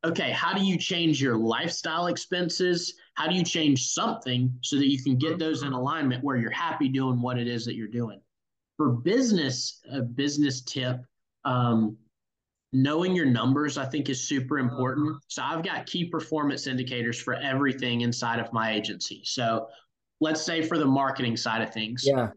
okay, 0.04 0.32
how 0.32 0.54
do 0.54 0.64
you 0.64 0.76
change 0.78 1.22
your 1.22 1.38
lifestyle 1.38 2.08
expenses? 2.08 2.96
How 3.14 3.28
do 3.28 3.36
you 3.36 3.44
change 3.44 3.90
something 3.90 4.52
so 4.64 4.78
that 4.78 4.88
you 4.88 5.02
can 5.02 5.18
get 5.18 5.38
those 5.38 5.62
in 5.62 5.72
alignment 5.72 6.24
where 6.24 6.38
you're 6.38 6.50
happy 6.50 6.90
doing 6.90 7.22
what 7.22 7.38
it 7.38 7.48
is 7.48 7.64
that 7.66 7.76
you're 7.76 7.88
doing? 7.88 8.20
For 8.82 8.90
business, 8.90 9.80
a 9.92 10.02
business 10.02 10.62
tip, 10.62 11.02
um, 11.46 11.96
knowing 12.74 13.16
your 13.16 13.28
numbers, 13.28 13.78
I 13.78 13.86
think, 13.86 14.10
is 14.10 14.28
super 14.28 14.58
important. 14.58 15.22
So 15.28 15.44
I've 15.44 15.64
got 15.64 15.86
key 15.86 16.06
performance 16.06 16.66
indicators 16.66 17.22
for 17.22 17.36
everything 17.36 18.02
inside 18.02 18.40
of 18.40 18.52
my 18.52 18.74
agency. 18.74 19.22
So 19.24 19.68
let's 20.20 20.42
say 20.42 20.64
for 20.64 20.80
the 20.80 20.86
marketing 20.88 21.38
side 21.38 21.62
of 21.62 21.72
things, 21.72 22.02
yeah, 22.04 22.30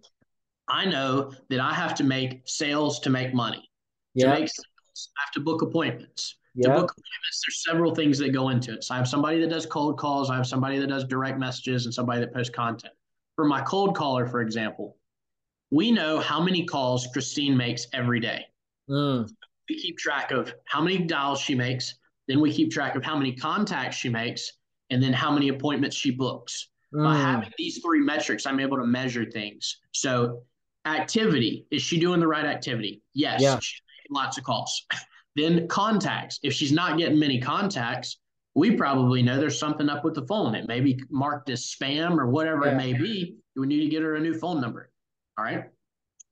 I 0.68 0.84
know 0.84 1.32
that 1.48 1.60
I 1.60 1.72
have 1.72 1.94
to 1.94 2.04
make 2.04 2.42
sales 2.44 3.00
to 3.00 3.08
make 3.08 3.32
money. 3.32 3.66
Yeah. 4.12 4.26
To 4.26 4.40
make 4.40 4.48
sales, 4.50 5.08
I 5.16 5.20
have 5.24 5.32
to 5.32 5.40
book 5.40 5.62
appointments. 5.62 6.36
To 6.60 6.68
book 6.68 6.90
appointments, 6.90 7.42
there's 7.46 7.64
several 7.64 7.94
things 7.94 8.18
that 8.18 8.34
go 8.34 8.50
into 8.50 8.74
it. 8.74 8.84
So 8.84 8.92
I 8.92 8.98
have 8.98 9.08
somebody 9.08 9.40
that 9.40 9.48
does 9.48 9.64
cold 9.64 9.96
calls, 9.96 10.28
I 10.28 10.36
have 10.36 10.46
somebody 10.46 10.78
that 10.78 10.88
does 10.88 11.04
direct 11.04 11.38
messages, 11.38 11.86
and 11.86 11.94
somebody 11.94 12.20
that 12.20 12.34
posts 12.34 12.54
content. 12.54 12.92
For 13.34 13.46
my 13.46 13.62
cold 13.62 13.96
caller, 13.96 14.26
for 14.26 14.42
example, 14.42 14.98
we 15.74 15.90
know 15.90 16.20
how 16.20 16.40
many 16.40 16.64
calls 16.64 17.08
Christine 17.12 17.56
makes 17.56 17.86
every 17.92 18.20
day. 18.20 18.46
Mm. 18.88 19.28
We 19.68 19.78
keep 19.78 19.98
track 19.98 20.30
of 20.30 20.54
how 20.66 20.80
many 20.80 20.98
dials 20.98 21.40
she 21.40 21.54
makes, 21.54 21.94
then 22.28 22.40
we 22.40 22.52
keep 22.52 22.70
track 22.70 22.96
of 22.96 23.04
how 23.04 23.16
many 23.16 23.34
contacts 23.34 23.96
she 23.96 24.08
makes, 24.08 24.52
and 24.90 25.02
then 25.02 25.12
how 25.12 25.30
many 25.30 25.48
appointments 25.48 25.96
she 25.96 26.10
books. 26.10 26.68
Mm. 26.94 27.04
By 27.04 27.16
having 27.16 27.50
these 27.58 27.78
three 27.78 28.00
metrics, 28.00 28.46
I'm 28.46 28.60
able 28.60 28.76
to 28.76 28.86
measure 28.86 29.30
things. 29.30 29.80
So, 29.92 30.42
activity 30.86 31.66
is 31.70 31.82
she 31.82 31.98
doing 31.98 32.20
the 32.20 32.28
right 32.28 32.44
activity? 32.44 33.02
Yes. 33.14 33.40
Yeah 33.40 33.58
lots 34.10 34.38
of 34.38 34.44
calls. 34.44 34.86
then 35.36 35.68
contacts. 35.68 36.38
If 36.42 36.52
she's 36.52 36.72
not 36.72 36.98
getting 36.98 37.18
many 37.18 37.40
contacts, 37.40 38.18
we 38.54 38.76
probably 38.76 39.22
know 39.22 39.38
there's 39.38 39.58
something 39.58 39.88
up 39.88 40.04
with 40.04 40.14
the 40.14 40.26
phone. 40.26 40.54
It 40.54 40.68
may 40.68 40.80
be 40.80 41.00
marked 41.10 41.50
as 41.50 41.64
spam 41.64 42.18
or 42.18 42.28
whatever 42.28 42.66
yeah. 42.66 42.72
it 42.72 42.76
may 42.76 42.92
be. 42.92 43.36
We 43.56 43.66
need 43.66 43.80
to 43.80 43.88
get 43.88 44.02
her 44.02 44.14
a 44.14 44.20
new 44.20 44.34
phone 44.34 44.60
number. 44.60 44.90
All 45.38 45.44
right. 45.44 45.64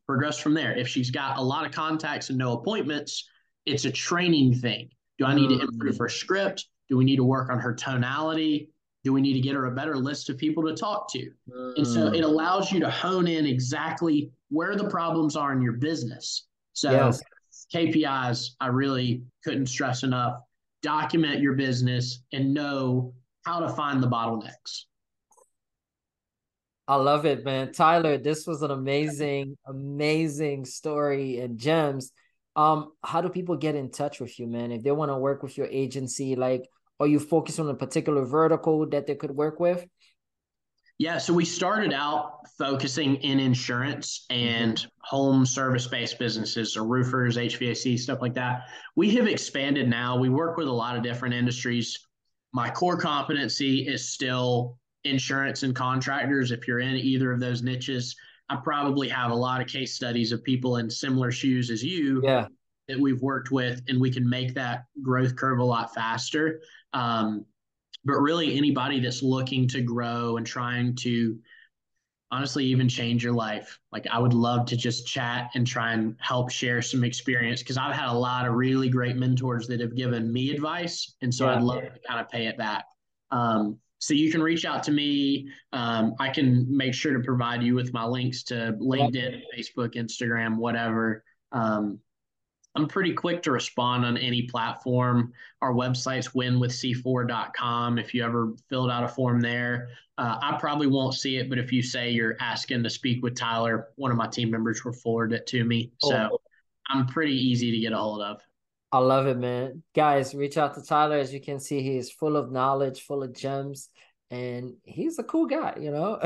Progress 0.07 0.38
from 0.38 0.55
there. 0.55 0.77
If 0.77 0.88
she's 0.88 1.11
got 1.11 1.38
a 1.38 1.43
lot 1.43 1.67
of 1.67 1.73
contacts 1.73 2.29
and 2.29 2.38
no 2.38 2.59
appointments, 2.59 3.29
it's 3.67 3.85
a 3.85 3.91
training 3.91 4.55
thing. 4.55 4.88
Do 5.19 5.27
I 5.27 5.35
need 5.35 5.49
to 5.49 5.61
improve 5.61 5.99
her 5.99 6.09
script? 6.09 6.67
Do 6.88 6.97
we 6.97 7.05
need 7.05 7.17
to 7.17 7.25
work 7.25 7.51
on 7.51 7.59
her 7.59 7.73
tonality? 7.75 8.71
Do 9.05 9.12
we 9.12 9.21
need 9.21 9.35
to 9.35 9.41
get 9.41 9.55
her 9.55 9.67
a 9.67 9.71
better 9.71 9.97
list 9.97 10.29
of 10.31 10.38
people 10.38 10.62
to 10.65 10.75
talk 10.75 11.11
to? 11.12 11.31
And 11.77 11.87
so 11.87 12.11
mm. 12.11 12.17
it 12.17 12.25
allows 12.25 12.73
you 12.73 12.81
to 12.81 12.91
hone 12.91 13.27
in 13.27 13.47
exactly 13.47 14.31
where 14.51 14.77
the 14.77 14.88
problems 14.88 15.37
are 15.37 15.53
in 15.53 15.62
your 15.62 15.75
business. 15.75 16.47
So 16.73 16.91
yes. 16.91 17.23
KPIs, 17.75 18.51
I 18.61 18.67
really 18.69 19.23
couldn't 19.45 19.67
stress 19.67 20.03
enough. 20.03 20.41
Document 20.83 21.41
your 21.41 21.55
business 21.55 22.23
and 22.33 22.53
know 22.53 23.15
how 23.45 23.61
to 23.61 23.69
find 23.69 24.03
the 24.03 24.09
bottlenecks. 24.09 24.85
I 26.92 26.96
love 26.96 27.24
it, 27.24 27.42
man. 27.42 27.72
Tyler, 27.72 28.18
this 28.18 28.46
was 28.46 28.61
an 28.61 28.70
amazing, 28.70 29.57
amazing 29.66 30.66
story 30.66 31.38
and 31.38 31.59
gems. 31.59 32.12
Um, 32.55 32.92
how 33.02 33.22
do 33.22 33.31
people 33.31 33.57
get 33.57 33.74
in 33.74 33.90
touch 33.90 34.20
with 34.20 34.38
you, 34.38 34.46
man? 34.46 34.70
If 34.70 34.83
they 34.83 34.90
want 34.90 35.11
to 35.11 35.16
work 35.16 35.42
with 35.42 35.57
your 35.57 35.68
agency, 35.68 36.37
like, 36.37 36.68
are 37.00 37.07
you 37.07 37.18
focused 37.18 37.59
on 37.59 37.70
a 37.70 37.74
particular 37.74 38.26
vertical 38.26 38.87
that 38.90 39.07
they 39.07 39.14
could 39.14 39.31
work 39.31 39.59
with? 39.59 39.87
Yeah, 40.98 41.16
so 41.16 41.33
we 41.33 41.46
started 41.46 41.94
out 41.94 42.40
focusing 42.59 43.14
in 43.16 43.40
insurance 43.40 44.26
and 44.28 44.76
mm-hmm. 44.76 44.88
home 45.00 45.46
service 45.46 45.87
based 45.87 46.18
businesses, 46.18 46.76
or 46.76 46.85
roofers, 46.85 47.38
HVAC, 47.38 47.98
stuff 47.98 48.18
like 48.20 48.35
that. 48.35 48.64
We 48.96 49.12
have 49.12 49.26
expanded 49.26 49.88
now. 49.88 50.18
We 50.18 50.28
work 50.28 50.59
with 50.59 50.68
a 50.68 50.72
lot 50.72 50.98
of 50.98 51.02
different 51.02 51.35
industries. 51.35 51.98
My 52.52 52.68
core 52.68 52.98
competency 52.98 53.88
is 53.88 54.12
still 54.12 54.76
insurance 55.05 55.62
and 55.62 55.75
contractors. 55.75 56.51
If 56.51 56.67
you're 56.67 56.81
in 56.81 56.95
either 56.95 57.33
of 57.33 57.41
those 57.41 57.62
niches, 57.62 58.17
I 58.49 58.57
probably 58.57 59.09
have 59.09 59.31
a 59.31 59.35
lot 59.35 59.61
of 59.61 59.67
case 59.67 59.95
studies 59.95 60.33
of 60.33 60.45
people 60.45 60.77
in 60.77 60.91
similar 60.91 61.33
shoes 61.33 61.71
as 61.71 61.83
you 61.83 62.21
yeah. 62.25 62.47
that 62.88 62.99
we've 62.99 63.21
worked 63.23 63.51
with, 63.51 63.83
and 63.88 64.01
we 64.01 64.11
can 64.11 64.29
make 64.29 64.55
that 64.55 64.85
growth 65.03 65.37
curve 65.37 65.59
a 65.59 65.65
lot 65.65 65.95
faster. 65.95 66.61
Um, 66.93 67.47
but 68.05 68.15
really 68.15 68.57
anybody 68.57 69.01
that's 69.01 69.23
looking 69.23 69.69
to 69.69 69.81
grow 69.81 70.37
and 70.37 70.47
trying 70.47 70.95
to 70.97 71.38
honestly 72.31 72.65
even 72.65 72.88
change 72.88 73.23
your 73.23 73.33
life 73.33 73.79
like 73.93 74.07
i 74.11 74.19
would 74.19 74.33
love 74.33 74.65
to 74.65 74.75
just 74.75 75.07
chat 75.07 75.51
and 75.55 75.67
try 75.67 75.93
and 75.93 76.17
help 76.19 76.51
share 76.51 76.81
some 76.81 77.05
experience 77.05 77.61
because 77.61 77.77
i've 77.77 77.95
had 77.95 78.09
a 78.09 78.12
lot 78.12 78.47
of 78.47 78.55
really 78.55 78.88
great 78.88 79.17
mentors 79.17 79.69
that 79.69 79.81
have 79.81 79.95
given 79.95 80.33
me 80.33 80.51
advice 80.51 81.15
and 81.21 81.33
so 81.33 81.45
yeah. 81.45 81.57
i'd 81.57 81.62
love 81.62 81.83
to 81.83 82.01
kind 82.09 82.21
of 82.21 82.29
pay 82.31 82.47
it 82.47 82.57
back 82.57 82.87
um, 83.31 83.79
so 84.03 84.15
you 84.15 84.33
can 84.33 84.43
reach 84.43 84.65
out 84.65 84.83
to 84.83 84.91
me 84.91 85.49
um, 85.73 86.15
i 86.19 86.29
can 86.29 86.67
make 86.69 86.93
sure 86.93 87.12
to 87.12 87.21
provide 87.21 87.62
you 87.62 87.75
with 87.75 87.93
my 87.93 88.05
links 88.05 88.43
to 88.43 88.77
linkedin 88.81 89.41
facebook 89.57 89.95
instagram 89.95 90.57
whatever 90.57 91.25
um, 91.53 91.99
I'm 92.75 92.88
pretty 92.88 93.12
quick 93.12 93.43
to 93.43 93.53
respond 93.53 94.05
on 94.05 94.17
any 94.17 94.43
platform. 94.43 95.33
Our 95.61 95.75
website's 95.75 96.29
winwithc4.com. 96.29 97.99
If 97.99 98.15
you 98.15 98.25
ever 98.25 98.55
filled 98.71 98.91
out 98.91 99.05
a 99.05 99.09
form 99.09 99.41
there, 99.41 99.88
uh, 100.17 100.38
I 100.41 100.57
probably 100.59 100.87
won't 100.87 101.15
see 101.15 101.37
it, 101.37 101.51
but 101.51 101.59
if 101.59 101.71
you 101.71 101.83
say 101.83 102.11
you're 102.11 102.37
asking 102.41 102.83
to 102.83 102.91
speak 102.91 103.23
with 103.23 103.35
Tyler, 103.35 103.88
one 103.97 104.11
of 104.11 104.17
my 104.17 104.27
team 104.27 104.51
members 104.51 104.85
will 104.85 104.93
forward 104.93 105.33
it 105.33 105.47
to 105.49 105.65
me. 105.65 105.93
Oh. 106.03 106.11
So 106.11 106.41
I'm 106.88 107.07
pretty 107.07 107.35
easy 107.35 107.71
to 107.73 107.79
get 107.79 107.93
a 107.93 107.99
hold 107.99 108.23
of. 108.23 108.41
I 108.92 108.98
love 108.98 109.26
it, 109.26 109.38
man. 109.38 109.83
Guys, 109.94 110.35
reach 110.35 110.59
out 110.59 110.74
to 110.74 110.83
Tyler. 110.83 111.16
As 111.16 111.33
you 111.33 111.40
can 111.40 111.59
see, 111.59 111.83
he's 111.83 112.11
full 112.11 112.37
of 112.37 112.52
knowledge, 112.52 113.00
full 113.00 113.22
of 113.22 113.35
gems, 113.35 113.88
and 114.31 114.74
he's 114.85 115.18
a 115.18 115.22
cool 115.22 115.46
guy, 115.46 115.76
you 115.81 115.90
know? 115.90 116.20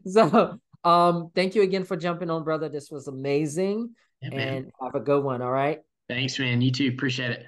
so 0.06 0.58
um, 0.84 1.30
thank 1.34 1.56
you 1.56 1.62
again 1.62 1.82
for 1.82 1.96
jumping 1.96 2.30
on, 2.30 2.44
brother. 2.44 2.68
This 2.68 2.90
was 2.90 3.08
amazing. 3.08 3.90
Yeah, 4.20 4.30
and 4.32 4.72
have 4.80 4.94
a 4.94 5.00
good 5.00 5.24
one. 5.24 5.42
All 5.42 5.50
right. 5.50 5.80
Thanks, 6.08 6.38
man. 6.38 6.60
You 6.60 6.70
too. 6.70 6.88
Appreciate 6.88 7.32
it. 7.32 7.46